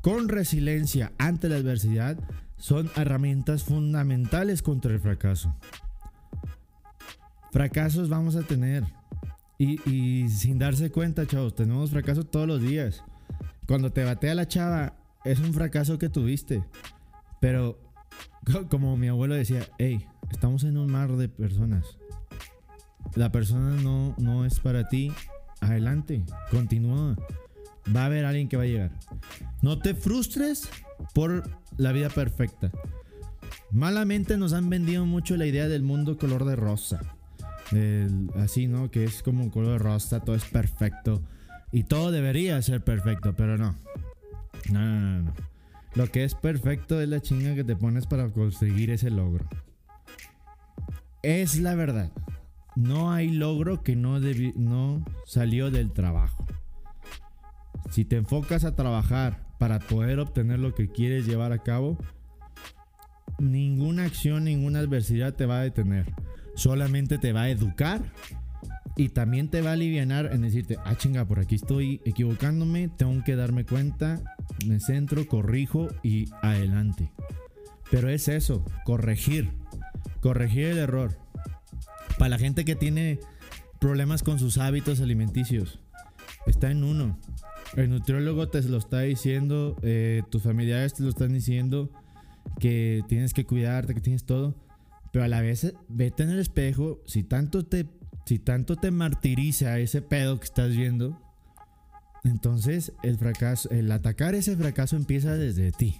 con 0.02 0.28
resiliencia 0.28 1.12
ante 1.18 1.48
la 1.48 1.56
adversidad 1.56 2.18
son 2.56 2.90
herramientas 2.96 3.62
fundamentales 3.62 4.62
contra 4.62 4.92
el 4.92 4.98
fracaso. 4.98 5.54
Fracasos 7.58 8.08
vamos 8.08 8.36
a 8.36 8.44
tener. 8.44 8.84
Y, 9.58 10.28
sin 10.28 10.60
darse 10.60 10.92
cuenta, 10.92 11.26
chavos, 11.26 11.56
tenemos 11.56 11.90
fracasos 11.90 12.30
todos 12.30 12.46
los 12.46 12.62
días. 12.62 13.02
Cuando 13.66 13.90
te 13.90 14.04
batea 14.04 14.36
la 14.36 14.46
chava, 14.46 14.94
es 15.24 15.40
un 15.40 15.52
fracaso 15.52 15.98
que 15.98 16.08
tuviste. 16.08 16.62
Pero, 17.40 17.80
como 18.70 18.96
mi 18.96 19.08
abuelo 19.08 19.34
decía, 19.34 19.66
hey, 19.76 20.06
estamos 20.30 20.62
en 20.62 20.78
un 20.78 20.92
mar 20.92 21.10
de 21.16 21.28
personas. 21.28 21.98
La 23.16 23.32
persona 23.32 23.74
no, 23.82 24.14
no 24.18 24.44
es 24.44 24.60
para 24.60 24.86
ti. 24.88 25.10
Adelante, 25.60 26.22
continúa. 26.52 27.16
Va 27.92 28.02
a 28.02 28.06
haber 28.06 28.24
alguien 28.24 28.48
que 28.48 28.56
va 28.56 28.62
a 28.62 28.66
llegar. 28.66 28.92
No 29.62 29.80
te 29.80 29.96
frustres 29.96 30.68
por 31.12 31.42
la 31.76 31.90
vida 31.90 32.08
perfecta. 32.08 32.70
Malamente 33.72 34.36
nos 34.36 34.52
han 34.52 34.70
vendido 34.70 35.06
mucho 35.06 35.36
la 35.36 35.46
idea 35.46 35.66
del 35.66 35.82
mundo 35.82 36.18
color 36.18 36.44
de 36.44 36.54
rosa 36.54 37.17
así, 38.36 38.66
¿no? 38.66 38.90
Que 38.90 39.04
es 39.04 39.22
como 39.22 39.42
un 39.42 39.50
color 39.50 39.82
rosa, 39.82 40.20
todo 40.20 40.36
es 40.36 40.44
perfecto. 40.44 41.22
Y 41.70 41.84
todo 41.84 42.10
debería 42.10 42.60
ser 42.62 42.82
perfecto, 42.82 43.34
pero 43.36 43.58
no. 43.58 43.74
No, 44.70 44.80
no, 44.80 45.00
no, 45.00 45.22
no. 45.22 45.34
Lo 45.94 46.06
que 46.06 46.24
es 46.24 46.34
perfecto 46.34 47.00
es 47.00 47.08
la 47.08 47.20
chinga 47.20 47.54
que 47.54 47.64
te 47.64 47.76
pones 47.76 48.06
para 48.06 48.28
conseguir 48.30 48.90
ese 48.90 49.10
logro. 49.10 49.48
Es 51.22 51.58
la 51.58 51.74
verdad. 51.74 52.12
No 52.76 53.10
hay 53.10 53.30
logro 53.30 53.82
que 53.82 53.96
no, 53.96 54.20
no 54.20 55.04
salió 55.26 55.70
del 55.70 55.92
trabajo. 55.92 56.46
Si 57.90 58.04
te 58.04 58.16
enfocas 58.16 58.64
a 58.64 58.76
trabajar 58.76 59.46
para 59.58 59.80
poder 59.80 60.20
obtener 60.20 60.60
lo 60.60 60.74
que 60.74 60.88
quieres 60.88 61.26
llevar 61.26 61.52
a 61.52 61.62
cabo, 61.62 61.98
ninguna 63.38 64.04
acción, 64.04 64.44
ninguna 64.44 64.78
adversidad 64.78 65.34
te 65.34 65.46
va 65.46 65.58
a 65.58 65.64
detener. 65.64 66.14
Solamente 66.58 67.18
te 67.18 67.32
va 67.32 67.42
a 67.42 67.50
educar 67.50 68.02
y 68.96 69.10
también 69.10 69.48
te 69.48 69.62
va 69.62 69.70
a 69.70 69.72
aliviar 69.74 70.32
en 70.32 70.42
decirte, 70.42 70.76
ah 70.84 70.96
chinga, 70.96 71.24
por 71.24 71.38
aquí 71.38 71.54
estoy 71.54 72.00
equivocándome, 72.04 72.88
tengo 72.88 73.22
que 73.22 73.36
darme 73.36 73.64
cuenta, 73.64 74.20
me 74.66 74.80
centro, 74.80 75.24
corrijo 75.28 75.86
y 76.02 76.28
adelante. 76.42 77.12
Pero 77.92 78.08
es 78.08 78.26
eso, 78.26 78.64
corregir, 78.84 79.52
corregir 80.20 80.64
el 80.64 80.78
error. 80.78 81.16
Para 82.18 82.30
la 82.30 82.38
gente 82.38 82.64
que 82.64 82.74
tiene 82.74 83.20
problemas 83.78 84.24
con 84.24 84.40
sus 84.40 84.58
hábitos 84.58 85.00
alimenticios, 85.00 85.78
está 86.48 86.72
en 86.72 86.82
uno. 86.82 87.20
El 87.76 87.90
nutriólogo 87.90 88.48
te 88.48 88.60
lo 88.62 88.78
está 88.78 89.02
diciendo, 89.02 89.76
eh, 89.82 90.24
tus 90.28 90.42
familiares 90.42 90.94
te 90.94 91.04
lo 91.04 91.10
están 91.10 91.32
diciendo, 91.32 91.92
que 92.58 93.04
tienes 93.06 93.32
que 93.32 93.46
cuidarte, 93.46 93.94
que 93.94 94.00
tienes 94.00 94.24
todo. 94.24 94.56
Pero 95.12 95.24
a 95.24 95.28
la 95.28 95.40
vez, 95.40 95.74
vete 95.88 96.22
en 96.22 96.30
el 96.30 96.38
espejo, 96.38 97.00
si 97.06 97.24
tanto 97.24 97.64
te, 97.64 97.86
si 98.26 98.38
tanto 98.38 98.76
te 98.76 98.90
martiriza 98.90 99.78
ese 99.78 100.02
pedo 100.02 100.38
que 100.38 100.44
estás 100.44 100.76
viendo, 100.76 101.20
entonces 102.24 102.92
el 103.02 103.16
fracaso, 103.18 103.70
el 103.70 103.90
atacar 103.90 104.34
ese 104.34 104.56
fracaso 104.56 104.96
empieza 104.96 105.34
desde 105.34 105.72
ti. 105.72 105.96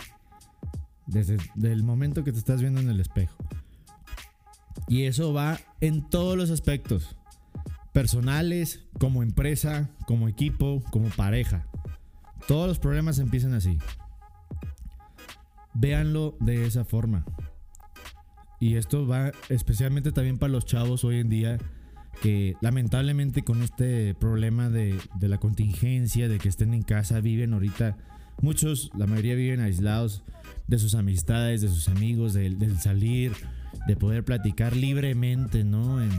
Desde 1.06 1.38
el 1.62 1.82
momento 1.84 2.22
que 2.22 2.32
te 2.32 2.38
estás 2.38 2.60
viendo 2.60 2.80
en 2.80 2.90
el 2.90 3.00
espejo. 3.00 3.36
Y 4.88 5.04
eso 5.04 5.32
va 5.32 5.58
en 5.80 6.08
todos 6.08 6.36
los 6.36 6.50
aspectos. 6.50 7.16
Personales, 7.92 8.84
como 8.98 9.22
empresa, 9.22 9.88
como 10.06 10.28
equipo, 10.28 10.82
como 10.90 11.08
pareja. 11.08 11.66
Todos 12.46 12.68
los 12.68 12.78
problemas 12.78 13.18
empiezan 13.18 13.54
así. 13.54 13.78
Véanlo 15.74 16.36
de 16.40 16.66
esa 16.66 16.84
forma. 16.84 17.24
Y 18.60 18.76
esto 18.76 19.06
va 19.06 19.32
especialmente 19.48 20.12
también 20.12 20.38
para 20.38 20.52
los 20.52 20.64
chavos 20.64 21.04
hoy 21.04 21.20
en 21.20 21.28
día 21.28 21.58
que 22.20 22.56
lamentablemente 22.60 23.44
con 23.44 23.62
este 23.62 24.14
problema 24.14 24.68
de, 24.68 24.98
la 25.20 25.38
contingencia, 25.38 26.28
de 26.28 26.38
que 26.38 26.48
estén 26.48 26.74
en 26.74 26.82
casa, 26.82 27.20
viven 27.20 27.52
ahorita, 27.52 27.96
muchos, 28.42 28.90
la 28.96 29.06
mayoría 29.06 29.34
viven 29.34 29.60
aislados 29.60 30.24
de 30.66 30.78
sus 30.78 30.94
amistades, 30.94 31.60
de 31.60 31.68
sus 31.68 31.88
amigos, 31.88 32.32
del, 32.34 32.78
salir, 32.80 33.32
de 33.86 33.96
poder 33.96 34.24
platicar 34.24 34.74
libremente, 34.74 35.64
¿no? 35.64 36.02
En 36.02 36.10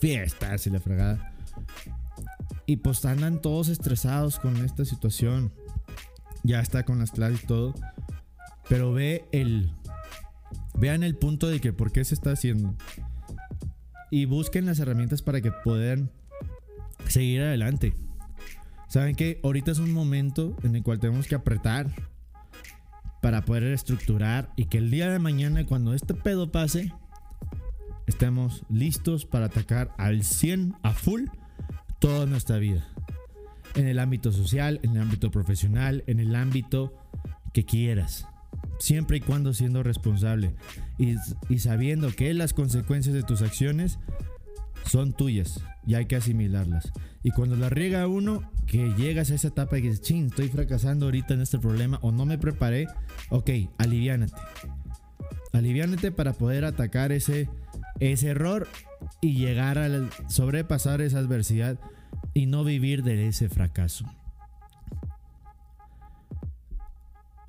fiestas 0.00 0.66
y 0.66 0.70
la 0.70 0.80
fregada. 0.80 1.32
Y 2.66 2.76
pues 2.76 3.04
andan 3.04 3.40
todos 3.40 3.68
estresados 3.68 4.38
con 4.38 4.56
esta 4.58 4.84
situación. 4.84 5.52
Ya 6.42 6.60
está 6.60 6.84
con 6.84 6.98
las 6.98 7.12
clases 7.12 7.42
y 7.42 7.46
todo. 7.46 7.74
Pero 8.68 8.92
ve 8.92 9.24
el. 9.32 9.72
Vean 10.74 11.02
el 11.02 11.16
punto 11.16 11.48
de 11.48 11.60
que 11.60 11.72
por 11.72 11.92
qué 11.92 12.04
se 12.04 12.14
está 12.14 12.32
haciendo. 12.32 12.74
Y 14.10 14.24
busquen 14.24 14.66
las 14.66 14.78
herramientas 14.78 15.22
para 15.22 15.40
que 15.40 15.52
puedan 15.52 16.10
seguir 17.08 17.42
adelante. 17.42 17.94
Saben 18.88 19.16
que 19.16 19.40
ahorita 19.42 19.72
es 19.72 19.78
un 19.78 19.92
momento 19.92 20.56
en 20.62 20.76
el 20.76 20.82
cual 20.82 20.98
tenemos 20.98 21.26
que 21.26 21.34
apretar 21.34 21.88
para 23.20 23.44
poder 23.44 23.64
estructurar 23.64 24.50
y 24.56 24.66
que 24.66 24.78
el 24.78 24.90
día 24.90 25.10
de 25.10 25.18
mañana 25.18 25.66
cuando 25.66 25.92
este 25.92 26.14
pedo 26.14 26.52
pase 26.52 26.92
estemos 28.06 28.64
listos 28.70 29.26
para 29.26 29.46
atacar 29.46 29.92
al 29.98 30.22
100 30.22 30.76
a 30.82 30.92
full 30.92 31.24
toda 31.98 32.26
nuestra 32.26 32.58
vida. 32.58 32.86
En 33.74 33.86
el 33.86 33.98
ámbito 33.98 34.32
social, 34.32 34.80
en 34.82 34.92
el 34.96 35.02
ámbito 35.02 35.30
profesional, 35.30 36.04
en 36.06 36.20
el 36.20 36.34
ámbito 36.34 36.94
que 37.52 37.64
quieras 37.64 38.26
siempre 38.78 39.18
y 39.18 39.20
cuando 39.20 39.54
siendo 39.54 39.82
responsable 39.82 40.54
y, 40.98 41.16
sabiendo 41.58 42.10
que 42.14 42.32
las 42.34 42.54
consecuencias 42.54 43.14
de 43.14 43.22
tus 43.22 43.42
acciones 43.42 43.98
son 44.84 45.12
tuyas 45.12 45.60
y 45.86 45.94
hay 45.94 46.06
que 46.06 46.16
asimilarlas. 46.16 46.92
Y 47.22 47.30
cuando 47.30 47.56
la 47.56 47.68
riega 47.68 48.06
uno, 48.06 48.50
que 48.66 48.94
llegas 48.94 49.30
a 49.30 49.34
esa 49.34 49.48
etapa 49.48 49.78
y 49.78 49.82
dices, 49.82 50.02
ching, 50.02 50.26
estoy 50.26 50.48
fracasando 50.48 51.06
ahorita 51.06 51.34
en 51.34 51.40
este 51.40 51.58
problema 51.58 51.98
o 52.02 52.12
no 52.12 52.26
me 52.26 52.38
preparé, 52.38 52.86
ok, 53.30 53.50
aliviánate. 53.78 54.34
Aliviánate 55.52 56.12
para 56.12 56.32
poder 56.34 56.64
atacar 56.64 57.12
ese, 57.12 57.48
ese 58.00 58.28
error 58.28 58.68
y 59.20 59.34
llegar 59.34 59.78
a 59.78 59.88
sobrepasar 60.28 61.00
esa 61.00 61.18
adversidad 61.18 61.78
y 62.34 62.46
no 62.46 62.64
vivir 62.64 63.02
de 63.02 63.28
ese 63.28 63.48
fracaso. 63.48 64.04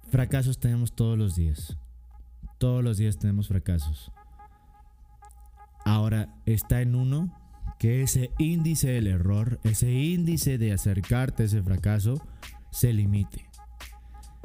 Fracasos 0.10 0.60
tenemos 0.60 0.96
todos 0.96 1.18
los 1.18 1.36
días. 1.36 1.78
Todos 2.58 2.84
los 2.84 2.98
días 2.98 3.20
tenemos 3.20 3.48
fracasos. 3.48 4.12
Ahora 5.86 6.36
está 6.46 6.82
en 6.82 6.96
uno 6.96 7.36
que 7.78 8.02
ese 8.02 8.32
índice 8.40 8.90
del 8.90 9.08
error, 9.08 9.60
ese 9.64 9.92
índice 9.92 10.58
de 10.58 10.74
acercarte 10.74 11.44
a 11.44 11.46
ese 11.46 11.62
fracaso, 11.62 12.22
se 12.72 12.92
limite. 12.92 13.46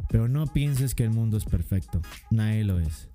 Pero 0.09 0.29
no 0.29 0.47
pienses 0.47 0.95
que 0.95 1.05
el 1.05 1.11
mundo 1.11 1.39
es 1.39 1.45
perfecto. 1.47 2.03
Nadie 2.31 2.65
lo 2.65 2.79
es. 2.79 3.09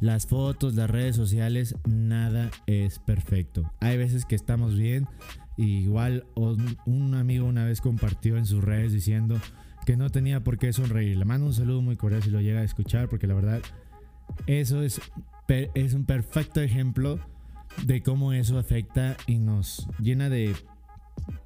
Las 0.00 0.26
fotos, 0.26 0.74
las 0.74 0.90
redes 0.90 1.14
sociales, 1.16 1.76
nada 1.86 2.50
es 2.66 2.98
perfecto. 2.98 3.70
Hay 3.80 3.98
veces 3.98 4.24
que 4.24 4.34
estamos 4.34 4.76
bien. 4.76 5.06
igual 5.56 6.26
un 6.34 7.14
amigo 7.14 7.46
una 7.46 7.64
vez 7.64 7.80
compartió 7.80 8.36
en 8.36 8.46
sus 8.46 8.64
redes 8.64 8.92
diciendo, 8.92 9.38
que 9.84 9.96
no 9.96 10.10
tenía 10.10 10.42
por 10.42 10.58
qué 10.58 10.72
sonreír. 10.72 11.16
Le 11.16 11.24
mando 11.24 11.46
un 11.46 11.54
saludo 11.54 11.82
muy 11.82 11.96
cordial 11.96 12.22
si 12.22 12.30
lo 12.30 12.40
llega 12.40 12.60
a 12.60 12.64
escuchar, 12.64 13.08
porque 13.08 13.26
la 13.26 13.34
verdad, 13.34 13.60
eso 14.46 14.82
es, 14.82 15.00
es 15.48 15.94
un 15.94 16.04
perfecto 16.04 16.60
ejemplo 16.60 17.18
de 17.84 18.02
cómo 18.02 18.32
eso 18.32 18.58
afecta 18.58 19.16
y 19.26 19.38
nos 19.38 19.86
llena 19.98 20.28
de 20.28 20.54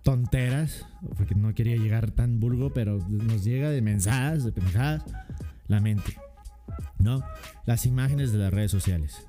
tonteras, 0.03 0.87
porque 1.17 1.35
no 1.35 1.55
quería 1.55 1.77
llegar 1.77 2.11
tan 2.11 2.41
vulgo, 2.41 2.73
pero 2.73 2.99
nos 3.09 3.45
llega 3.45 3.71
de 3.71 3.83
mensajes, 3.83 4.45
de 4.45 4.53
pendejadas, 4.53 5.05
la 5.67 5.81
mente. 5.81 6.17
¿No? 6.99 7.23
Las 7.65 7.87
imágenes 7.87 8.33
de 8.33 8.39
las 8.39 8.53
redes 8.53 8.71
sociales. 8.71 9.27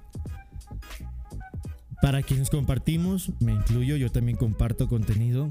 Para 2.01 2.23
quienes 2.23 2.49
compartimos, 2.49 3.31
me 3.39 3.53
incluyo, 3.53 3.95
yo 3.95 4.11
también 4.11 4.37
comparto 4.37 4.87
contenido. 4.87 5.49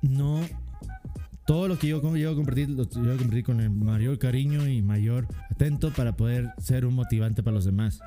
No 0.00 0.40
todo 1.46 1.68
lo 1.68 1.78
que 1.78 1.88
yo 1.88 2.00
llevo 2.00 2.32
a 2.32 2.36
compartir, 2.36 2.70
lo 2.70 2.84
llevo 2.84 3.12
a 3.12 3.16
compartir 3.16 3.44
con 3.44 3.60
el 3.60 3.70
mayor 3.70 4.18
cariño 4.18 4.68
y 4.68 4.82
mayor 4.82 5.26
atento 5.50 5.92
para 5.92 6.16
poder 6.16 6.50
ser 6.58 6.86
un 6.86 6.94
motivante 6.94 7.42
para 7.42 7.54
los 7.54 7.64
demás. 7.64 8.00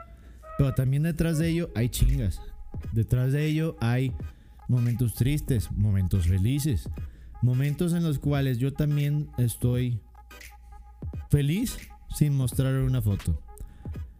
Pero 0.58 0.74
también 0.74 1.04
detrás 1.04 1.38
de 1.38 1.50
ello 1.50 1.72
hay 1.76 1.90
chingas. 1.90 2.42
Detrás 2.94 3.34
de 3.34 3.46
ello 3.46 3.76
hay 3.82 4.14
momentos 4.68 5.14
tristes, 5.16 5.72
momentos 5.72 6.28
felices, 6.28 6.90
momentos 7.42 7.94
en 7.94 8.04
los 8.04 8.20
cuales 8.20 8.58
yo 8.58 8.74
también 8.74 9.30
estoy 9.38 10.02
feliz 11.30 11.78
sin 12.16 12.36
mostrar 12.36 12.74
una 12.76 13.02
foto. 13.02 13.42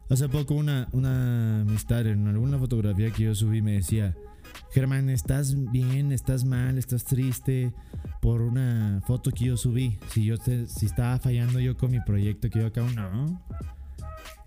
Hace 0.10 0.30
poco 0.30 0.54
una, 0.54 0.88
una 0.92 1.62
amistad 1.62 2.06
en 2.06 2.28
alguna 2.28 2.60
fotografía 2.60 3.12
que 3.12 3.24
yo 3.24 3.36
subí 3.36 3.62
me 3.62 3.74
decía, 3.74 4.16
Germán, 4.76 5.10
¿estás 5.10 5.56
bien? 5.72 6.12
¿Estás 6.12 6.44
mal? 6.44 6.78
¿Estás 6.78 7.06
triste? 7.06 7.72
Por 8.20 8.42
una 8.42 9.02
foto 9.08 9.32
que 9.32 9.46
yo 9.46 9.56
subí. 9.56 9.98
Si 10.10 10.26
yo 10.26 10.36
si 10.36 10.86
estaba 10.86 11.18
fallando 11.18 11.62
yo 11.62 11.78
con 11.78 11.92
mi 11.92 12.02
proyecto 12.02 12.50
que 12.50 12.60
yo 12.60 12.68
acabo, 12.68 12.90
no. 12.90 13.42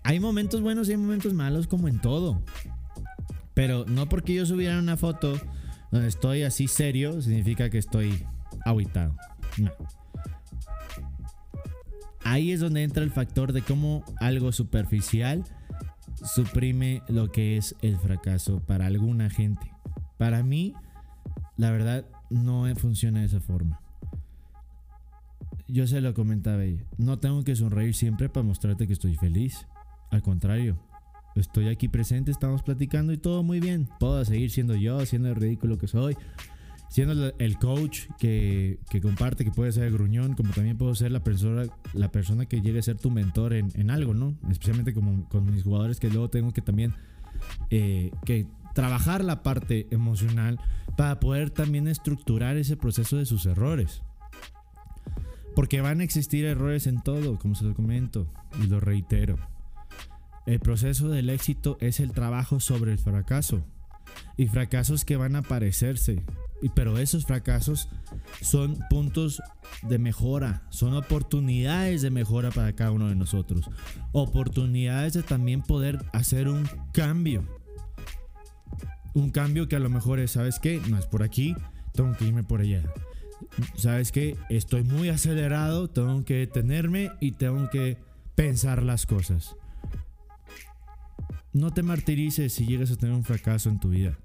Hay 0.03 0.19
momentos 0.19 0.61
buenos 0.61 0.87
y 0.87 0.91
hay 0.91 0.97
momentos 0.97 1.33
malos 1.33 1.65
como 1.65 1.87
en 1.87 1.99
todo. 1.99 2.43
Pero 3.55 3.85
no 3.87 4.07
porque 4.07 4.35
yo 4.35 4.45
subiera 4.45 4.77
una 4.77 4.97
foto 4.97 5.33
donde 5.91 6.07
estoy 6.07 6.43
así 6.43 6.67
serio, 6.67 7.23
significa 7.23 7.71
que 7.71 7.79
estoy 7.79 8.23
aguitado. 8.65 9.15
No. 9.57 9.71
Ahí 12.23 12.51
es 12.51 12.59
donde 12.59 12.83
entra 12.83 13.01
el 13.03 13.09
factor 13.09 13.51
de 13.51 13.63
cómo 13.63 14.03
algo 14.19 14.51
superficial 14.51 15.43
suprime 16.23 17.01
lo 17.07 17.31
que 17.31 17.57
es 17.57 17.75
el 17.81 17.97
fracaso 17.97 18.59
para 18.59 18.85
alguna 18.85 19.31
gente. 19.31 19.78
Para 20.19 20.43
mí, 20.43 20.73
la 21.55 21.71
verdad, 21.71 22.05
no 22.29 22.65
funciona 22.75 23.21
de 23.21 23.27
esa 23.27 23.39
forma. 23.39 23.79
Yo 25.69 25.87
se 25.87 26.01
lo 26.01 26.13
comentaba 26.13 26.65
ella. 26.65 26.83
No 26.97 27.19
tengo 27.19 27.41
que 27.45 27.55
sonreír 27.55 27.95
siempre 27.95 28.27
para 28.27 28.45
mostrarte 28.45 28.85
que 28.85 28.91
estoy 28.91 29.15
feliz. 29.15 29.65
Al 30.11 30.21
contrario, 30.21 30.77
estoy 31.35 31.69
aquí 31.69 31.87
presente, 31.87 32.31
estamos 32.31 32.63
platicando 32.63 33.13
y 33.13 33.17
todo 33.17 33.43
muy 33.43 33.61
bien. 33.61 33.87
Puedo 33.97 34.25
seguir 34.25 34.51
siendo 34.51 34.75
yo, 34.75 35.05
siendo 35.05 35.29
el 35.29 35.35
ridículo 35.35 35.77
que 35.77 35.87
soy, 35.87 36.17
siendo 36.89 37.31
el 37.37 37.57
coach 37.57 38.07
que, 38.19 38.77
comparte, 39.01 39.45
que 39.45 39.51
puede 39.51 39.71
ser 39.71 39.85
el 39.85 39.93
gruñón, 39.93 40.33
como 40.33 40.51
también 40.51 40.77
puedo 40.77 40.95
ser 40.95 41.13
la 41.13 41.23
persona, 41.23 41.63
la 41.93 42.11
persona 42.11 42.45
que 42.45 42.59
llegue 42.59 42.79
a 42.79 42.83
ser 42.83 42.97
tu 42.97 43.09
mentor 43.09 43.53
en, 43.53 43.89
algo, 43.89 44.13
¿no? 44.13 44.35
Especialmente 44.49 44.93
como 44.93 45.29
con 45.29 45.49
mis 45.49 45.63
jugadores 45.63 45.97
que 45.97 46.09
luego 46.09 46.29
tengo 46.29 46.51
que 46.51 46.61
también 46.61 46.93
eh, 47.69 48.11
que 48.25 48.47
trabajar 48.79 49.25
la 49.25 49.43
parte 49.43 49.87
emocional 49.91 50.57
para 50.95 51.19
poder 51.19 51.49
también 51.49 51.89
estructurar 51.89 52.55
ese 52.55 52.77
proceso 52.77 53.17
de 53.17 53.25
sus 53.25 53.45
errores. 53.45 54.01
Porque 55.53 55.81
van 55.81 55.99
a 55.99 56.05
existir 56.05 56.45
errores 56.45 56.87
en 56.87 57.01
todo, 57.01 57.37
como 57.37 57.55
se 57.55 57.65
lo 57.65 57.75
comento 57.75 58.31
y 58.63 58.67
lo 58.67 58.79
reitero. 58.79 59.37
El 60.45 60.61
proceso 60.61 61.09
del 61.09 61.29
éxito 61.29 61.77
es 61.81 61.99
el 61.99 62.13
trabajo 62.13 62.61
sobre 62.61 62.93
el 62.93 62.99
fracaso 62.99 63.65
y 64.37 64.47
fracasos 64.47 65.03
que 65.03 65.17
van 65.17 65.35
a 65.35 65.39
aparecerse. 65.39 66.23
Pero 66.73 66.99
esos 66.99 67.25
fracasos 67.25 67.89
son 68.39 68.79
puntos 68.89 69.41
de 69.81 69.99
mejora, 69.99 70.63
son 70.69 70.95
oportunidades 70.95 72.01
de 72.01 72.11
mejora 72.11 72.49
para 72.51 72.71
cada 72.77 72.91
uno 72.91 73.09
de 73.09 73.15
nosotros. 73.15 73.69
Oportunidades 74.13 75.11
de 75.15 75.23
también 75.23 75.63
poder 75.63 76.05
hacer 76.13 76.47
un 76.47 76.65
cambio. 76.93 77.58
Un 79.13 79.29
cambio 79.31 79.67
que 79.67 79.75
a 79.75 79.79
lo 79.79 79.89
mejor 79.89 80.19
es, 80.19 80.31
¿sabes 80.31 80.59
qué? 80.59 80.81
No 80.89 80.97
es 80.97 81.05
por 81.05 81.23
aquí, 81.23 81.55
tengo 81.93 82.15
que 82.15 82.25
irme 82.25 82.43
por 82.43 82.61
allá. 82.61 82.83
¿Sabes 83.75 84.11
qué? 84.11 84.37
Estoy 84.49 84.83
muy 84.83 85.09
acelerado, 85.09 85.89
tengo 85.89 86.23
que 86.23 86.35
detenerme 86.35 87.11
y 87.19 87.31
tengo 87.31 87.69
que 87.69 87.97
pensar 88.35 88.83
las 88.83 89.05
cosas. 89.05 89.55
No 91.51 91.71
te 91.71 91.81
martirices 91.81 92.53
si 92.53 92.65
llegas 92.65 92.91
a 92.91 92.95
tener 92.95 93.15
un 93.15 93.23
fracaso 93.23 93.69
en 93.69 93.79
tu 93.79 93.89
vida. 93.89 94.19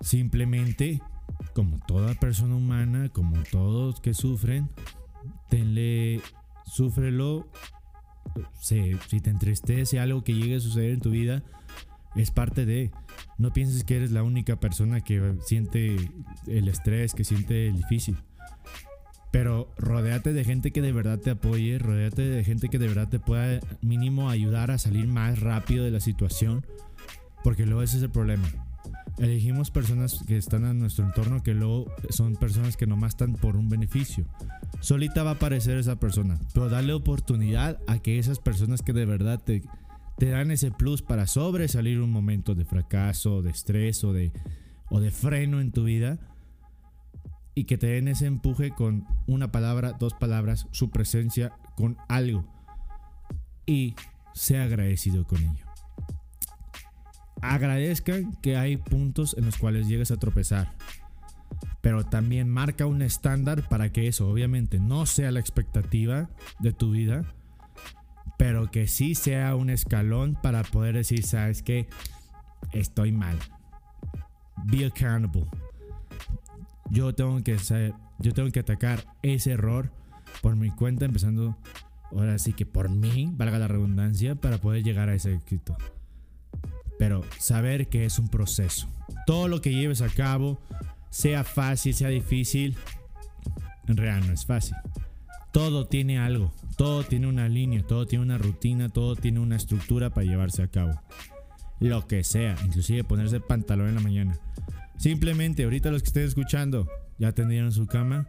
Simplemente, 0.00 1.02
como 1.54 1.78
toda 1.86 2.14
persona 2.14 2.54
humana, 2.54 3.08
como 3.08 3.42
todos 3.50 4.00
que 4.00 4.14
sufren, 4.14 4.68
tenle, 5.50 6.20
súfrelo. 6.64 7.48
Si, 8.60 8.96
si 9.08 9.20
te 9.20 9.30
entristece 9.30 9.98
algo 9.98 10.22
que 10.22 10.34
llegue 10.34 10.56
a 10.56 10.60
suceder 10.60 10.92
en 10.92 11.00
tu 11.00 11.10
vida, 11.10 11.42
es 12.16 12.30
parte 12.30 12.66
de. 12.66 12.90
No 13.38 13.52
pienses 13.52 13.84
que 13.84 13.96
eres 13.96 14.10
la 14.10 14.22
única 14.22 14.56
persona 14.56 15.00
que 15.00 15.34
siente 15.44 15.96
el 16.46 16.68
estrés, 16.68 17.14
que 17.14 17.24
siente 17.24 17.68
el 17.68 17.76
difícil. 17.76 18.16
Pero 19.30 19.72
rodeate 19.76 20.32
de 20.32 20.44
gente 20.44 20.70
que 20.70 20.80
de 20.80 20.92
verdad 20.92 21.18
te 21.18 21.30
apoye, 21.30 21.78
rodeate 21.78 22.22
de 22.22 22.44
gente 22.44 22.68
que 22.68 22.78
de 22.78 22.88
verdad 22.88 23.08
te 23.08 23.18
pueda 23.18 23.60
mínimo 23.82 24.30
ayudar 24.30 24.70
a 24.70 24.78
salir 24.78 25.06
más 25.08 25.40
rápido 25.40 25.84
de 25.84 25.90
la 25.90 26.00
situación, 26.00 26.64
porque 27.44 27.66
luego 27.66 27.82
ese 27.82 27.98
es 27.98 28.02
el 28.04 28.10
problema. 28.10 28.48
Elegimos 29.18 29.70
personas 29.70 30.22
que 30.26 30.36
están 30.36 30.64
en 30.64 30.78
nuestro 30.78 31.04
entorno 31.04 31.42
que 31.42 31.54
luego 31.54 31.86
son 32.10 32.36
personas 32.36 32.76
que 32.76 32.86
nomás 32.86 33.10
están 33.10 33.34
por 33.34 33.56
un 33.56 33.68
beneficio. 33.68 34.26
Solita 34.80 35.22
va 35.22 35.30
a 35.30 35.34
aparecer 35.34 35.78
esa 35.78 35.96
persona, 35.96 36.38
pero 36.54 36.68
dale 36.68 36.92
oportunidad 36.92 37.78
a 37.86 37.98
que 37.98 38.18
esas 38.18 38.38
personas 38.38 38.82
que 38.82 38.92
de 38.92 39.06
verdad 39.06 39.40
te, 39.42 39.62
te 40.16 40.30
dan 40.30 40.50
ese 40.50 40.70
plus 40.70 41.02
para 41.02 41.26
sobresalir 41.26 42.00
un 42.00 42.10
momento 42.10 42.54
de 42.54 42.64
fracaso, 42.64 43.42
de 43.42 43.50
estrés 43.50 44.02
o 44.04 44.12
de, 44.12 44.32
o 44.88 45.00
de 45.00 45.10
freno 45.10 45.60
en 45.60 45.72
tu 45.72 45.84
vida, 45.84 46.18
y 47.54 47.64
que 47.64 47.78
te 47.78 47.86
den 47.86 48.08
ese 48.08 48.26
empuje 48.26 48.70
con 48.70 49.06
una 49.26 49.50
palabra, 49.50 49.92
dos 49.98 50.12
palabras, 50.14 50.68
su 50.72 50.90
presencia, 50.90 51.52
con 51.74 51.96
algo. 52.08 52.44
Y 53.66 53.94
sea 54.34 54.64
agradecido 54.64 55.26
con 55.26 55.42
ello. 55.42 55.66
Agradezcan 57.40 58.36
que 58.42 58.56
hay 58.56 58.76
puntos 58.76 59.34
en 59.38 59.46
los 59.46 59.56
cuales 59.56 59.88
llegues 59.88 60.10
a 60.10 60.18
tropezar. 60.18 60.74
Pero 61.80 62.04
también 62.04 62.48
marca 62.48 62.86
un 62.86 63.02
estándar 63.02 63.68
para 63.68 63.90
que 63.90 64.08
eso 64.08 64.28
obviamente 64.28 64.78
no 64.78 65.06
sea 65.06 65.30
la 65.30 65.40
expectativa 65.40 66.28
de 66.58 66.72
tu 66.72 66.90
vida. 66.90 67.35
Pero 68.36 68.70
que 68.70 68.86
sí 68.86 69.14
sea 69.14 69.54
un 69.54 69.70
escalón 69.70 70.38
para 70.42 70.62
poder 70.62 70.96
decir, 70.96 71.24
sabes 71.24 71.62
que 71.62 71.88
estoy 72.72 73.12
mal. 73.12 73.38
Be 74.64 74.86
accountable 74.86 75.46
yo 76.90 77.14
tengo 77.14 77.42
que 77.42 77.56
yo 78.18 78.32
tengo 78.32 78.50
que 78.50 78.60
atacar 78.60 79.04
ese 79.22 79.52
error 79.52 79.90
por 80.42 80.56
mi 80.56 80.70
cuenta, 80.70 81.04
empezando 81.04 81.56
ahora 82.10 82.38
sí 82.38 82.52
que 82.52 82.66
por 82.66 82.88
mí, 82.88 83.28
valga 83.32 83.58
la 83.58 83.68
redundancia, 83.68 84.34
para 84.34 84.58
poder 84.58 84.82
llegar 84.82 85.08
a 85.08 85.14
ese 85.14 85.34
éxito. 85.34 85.76
Pero 86.98 87.24
saber 87.38 87.88
que 87.88 88.06
es 88.06 88.18
un 88.18 88.28
proceso. 88.28 88.88
Todo 89.26 89.48
lo 89.48 89.60
que 89.60 89.74
lleves 89.74 90.00
a 90.00 90.08
cabo, 90.08 90.58
sea 91.10 91.44
fácil, 91.44 91.94
sea 91.94 92.08
difícil, 92.08 92.76
en 93.86 93.96
realidad 93.96 94.26
no 94.26 94.32
es 94.32 94.46
fácil. 94.46 94.76
Todo 95.56 95.86
tiene 95.86 96.18
algo, 96.18 96.52
todo 96.76 97.02
tiene 97.02 97.28
una 97.28 97.48
línea, 97.48 97.82
todo 97.82 98.06
tiene 98.06 98.22
una 98.22 98.36
rutina, 98.36 98.90
todo 98.90 99.16
tiene 99.16 99.40
una 99.40 99.56
estructura 99.56 100.10
para 100.10 100.26
llevarse 100.26 100.62
a 100.62 100.68
cabo. 100.68 101.00
Lo 101.80 102.06
que 102.06 102.24
sea, 102.24 102.58
inclusive 102.62 103.04
ponerse 103.04 103.40
pantalón 103.40 103.88
en 103.88 103.94
la 103.94 104.02
mañana. 104.02 104.38
Simplemente 104.98 105.64
ahorita 105.64 105.90
los 105.90 106.02
que 106.02 106.08
estén 106.08 106.24
escuchando 106.24 106.86
ya 107.18 107.32
tendrían 107.32 107.72
su 107.72 107.86
cama. 107.86 108.28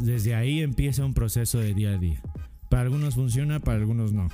Desde 0.00 0.34
ahí 0.34 0.62
empieza 0.62 1.04
un 1.04 1.14
proceso 1.14 1.60
de 1.60 1.74
día 1.74 1.90
a 1.90 1.98
día. 1.98 2.20
Para 2.70 2.82
algunos 2.82 3.14
funciona, 3.14 3.60
para 3.60 3.78
algunos 3.78 4.12
no. 4.12 4.26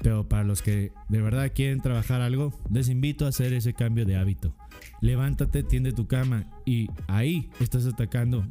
Pero 0.00 0.28
para 0.28 0.42
los 0.42 0.62
que 0.62 0.90
de 1.08 1.22
verdad 1.22 1.52
quieren 1.54 1.80
trabajar 1.80 2.22
algo, 2.22 2.60
les 2.72 2.88
invito 2.88 3.24
a 3.24 3.28
hacer 3.28 3.52
ese 3.52 3.72
cambio 3.72 4.04
de 4.04 4.16
hábito. 4.16 4.56
Levántate, 5.00 5.62
tiende 5.62 5.92
tu 5.92 6.08
cama 6.08 6.46
y 6.66 6.88
ahí 7.06 7.50
estás 7.60 7.86
atacando 7.86 8.44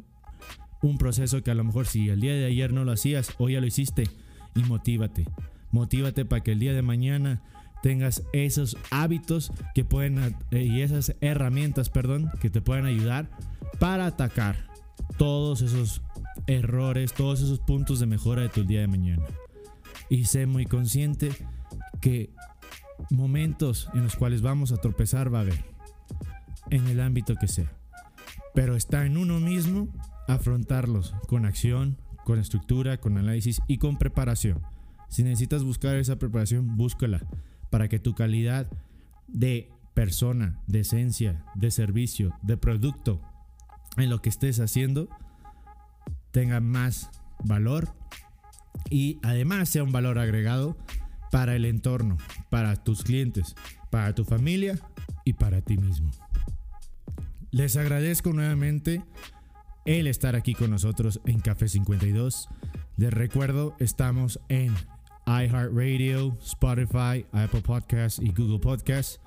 un 0.84 0.98
proceso 0.98 1.42
que 1.42 1.50
a 1.50 1.54
lo 1.54 1.64
mejor 1.64 1.86
si 1.86 2.10
el 2.10 2.20
día 2.20 2.34
de 2.34 2.44
ayer 2.44 2.72
no 2.72 2.84
lo 2.84 2.92
hacías, 2.92 3.34
hoy 3.38 3.54
ya 3.54 3.60
lo 3.60 3.66
hiciste 3.66 4.04
y 4.54 4.62
motívate. 4.64 5.26
Motívate 5.72 6.26
para 6.26 6.42
que 6.42 6.52
el 6.52 6.58
día 6.58 6.74
de 6.74 6.82
mañana 6.82 7.42
tengas 7.82 8.22
esos 8.34 8.76
hábitos 8.90 9.50
que 9.74 9.84
pueden 9.84 10.36
eh, 10.50 10.62
y 10.62 10.82
esas 10.82 11.16
herramientas, 11.22 11.88
perdón, 11.88 12.30
que 12.40 12.50
te 12.50 12.60
pueden 12.60 12.84
ayudar 12.84 13.30
para 13.80 14.06
atacar 14.06 14.68
todos 15.16 15.62
esos 15.62 16.02
errores, 16.46 17.14
todos 17.14 17.40
esos 17.40 17.60
puntos 17.60 17.98
de 17.98 18.06
mejora 18.06 18.42
de 18.42 18.50
tu 18.50 18.64
día 18.64 18.80
de 18.80 18.86
mañana. 18.86 19.24
Y 20.10 20.26
sé 20.26 20.44
muy 20.44 20.66
consciente 20.66 21.32
que 22.02 22.30
momentos 23.10 23.88
en 23.94 24.02
los 24.02 24.16
cuales 24.16 24.42
vamos 24.42 24.70
a 24.70 24.76
tropezar 24.76 25.32
va 25.32 25.38
a 25.38 25.42
haber, 25.42 25.64
en 26.68 26.86
el 26.88 27.00
ámbito 27.00 27.36
que 27.36 27.48
sea. 27.48 27.72
Pero 28.54 28.76
está 28.76 29.06
en 29.06 29.16
uno 29.16 29.40
mismo 29.40 29.88
afrontarlos 30.28 31.14
con 31.28 31.44
acción, 31.44 31.98
con 32.24 32.38
estructura, 32.38 32.98
con 32.98 33.18
análisis 33.18 33.60
y 33.66 33.78
con 33.78 33.98
preparación. 33.98 34.62
Si 35.08 35.22
necesitas 35.22 35.62
buscar 35.62 35.96
esa 35.96 36.16
preparación, 36.16 36.76
búscala 36.76 37.20
para 37.70 37.88
que 37.88 37.98
tu 37.98 38.14
calidad 38.14 38.68
de 39.28 39.70
persona, 39.94 40.60
de 40.66 40.80
esencia, 40.80 41.44
de 41.54 41.70
servicio, 41.70 42.36
de 42.42 42.56
producto 42.56 43.20
en 43.96 44.10
lo 44.10 44.20
que 44.20 44.28
estés 44.28 44.58
haciendo 44.60 45.08
tenga 46.32 46.60
más 46.60 47.10
valor 47.44 47.94
y 48.90 49.18
además 49.22 49.68
sea 49.68 49.84
un 49.84 49.92
valor 49.92 50.18
agregado 50.18 50.76
para 51.30 51.54
el 51.54 51.64
entorno, 51.64 52.16
para 52.50 52.76
tus 52.76 53.04
clientes, 53.04 53.54
para 53.90 54.14
tu 54.14 54.24
familia 54.24 54.78
y 55.24 55.34
para 55.34 55.60
ti 55.60 55.76
mismo. 55.76 56.10
Les 57.52 57.76
agradezco 57.76 58.32
nuevamente 58.32 59.02
el 59.84 60.06
estar 60.06 60.34
aquí 60.34 60.54
con 60.54 60.70
nosotros 60.70 61.20
en 61.26 61.40
Café 61.40 61.68
52. 61.68 62.48
Les 62.96 63.12
recuerdo, 63.12 63.76
estamos 63.78 64.40
en 64.48 64.74
iHeartRadio, 65.26 66.36
Spotify, 66.42 67.26
Apple 67.32 67.62
Podcasts 67.62 68.20
y 68.20 68.32
Google 68.32 68.60
Podcasts. 68.60 69.20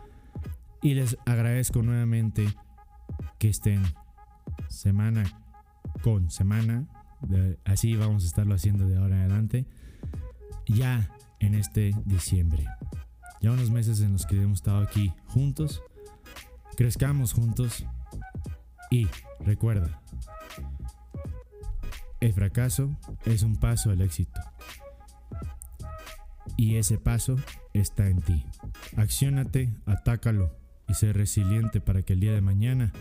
Y 0.81 0.93
les 0.93 1.17
agradezco 1.25 1.81
nuevamente 1.81 2.47
que 3.39 3.49
estén 3.49 3.83
semana 4.69 5.23
con 6.01 6.29
semana. 6.29 6.87
así 7.65 7.95
vamos 7.95 8.23
a 8.23 8.27
estarlo 8.27 8.55
haciendo 8.55 8.87
de 8.87 8.97
ahora 8.97 9.15
en 9.15 9.21
adelante. 9.21 9.65
Ya 10.65 11.11
en 11.39 11.55
este 11.55 11.93
diciembre. 12.05 12.65
Ya 13.41 13.51
unos 13.51 13.69
meses 13.69 14.01
en 14.01 14.13
los 14.13 14.25
que 14.25 14.41
hemos 14.41 14.59
estado 14.59 14.81
aquí 14.81 15.13
juntos. 15.27 15.81
Crezcamos 16.75 17.33
juntos. 17.33 17.85
Y 18.89 19.07
recuerda, 19.41 20.01
el 22.19 22.33
fracaso 22.33 22.97
es 23.25 23.43
un 23.43 23.55
paso 23.55 23.91
al 23.91 24.01
éxito. 24.01 24.39
Y 26.55 26.77
ese 26.77 26.97
paso 26.97 27.35
está 27.73 28.07
en 28.07 28.21
ti. 28.21 28.45
Acciónate, 28.95 29.73
atácalo 29.85 30.57
y 30.87 30.93
sé 30.93 31.13
resiliente 31.13 31.81
para 31.81 32.01
que 32.01 32.13
el 32.13 32.19
día 32.19 32.33
de 32.33 32.41
mañana 32.41 32.91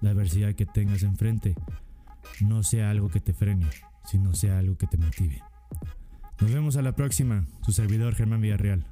la 0.00 0.10
adversidad 0.10 0.54
que 0.54 0.66
tengas 0.66 1.02
enfrente 1.02 1.54
no 2.40 2.62
sea 2.62 2.90
algo 2.90 3.08
que 3.08 3.20
te 3.20 3.32
frene, 3.32 3.66
sino 4.04 4.34
sea 4.34 4.58
algo 4.58 4.76
que 4.76 4.86
te 4.86 4.96
motive. 4.96 5.42
Nos 6.40 6.52
vemos 6.52 6.76
a 6.76 6.82
la 6.82 6.94
próxima, 6.94 7.46
su 7.62 7.72
servidor 7.72 8.14
Germán 8.14 8.40
Villarreal. 8.40 8.86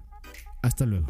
Hasta 0.62 0.84
luego. 0.84 1.06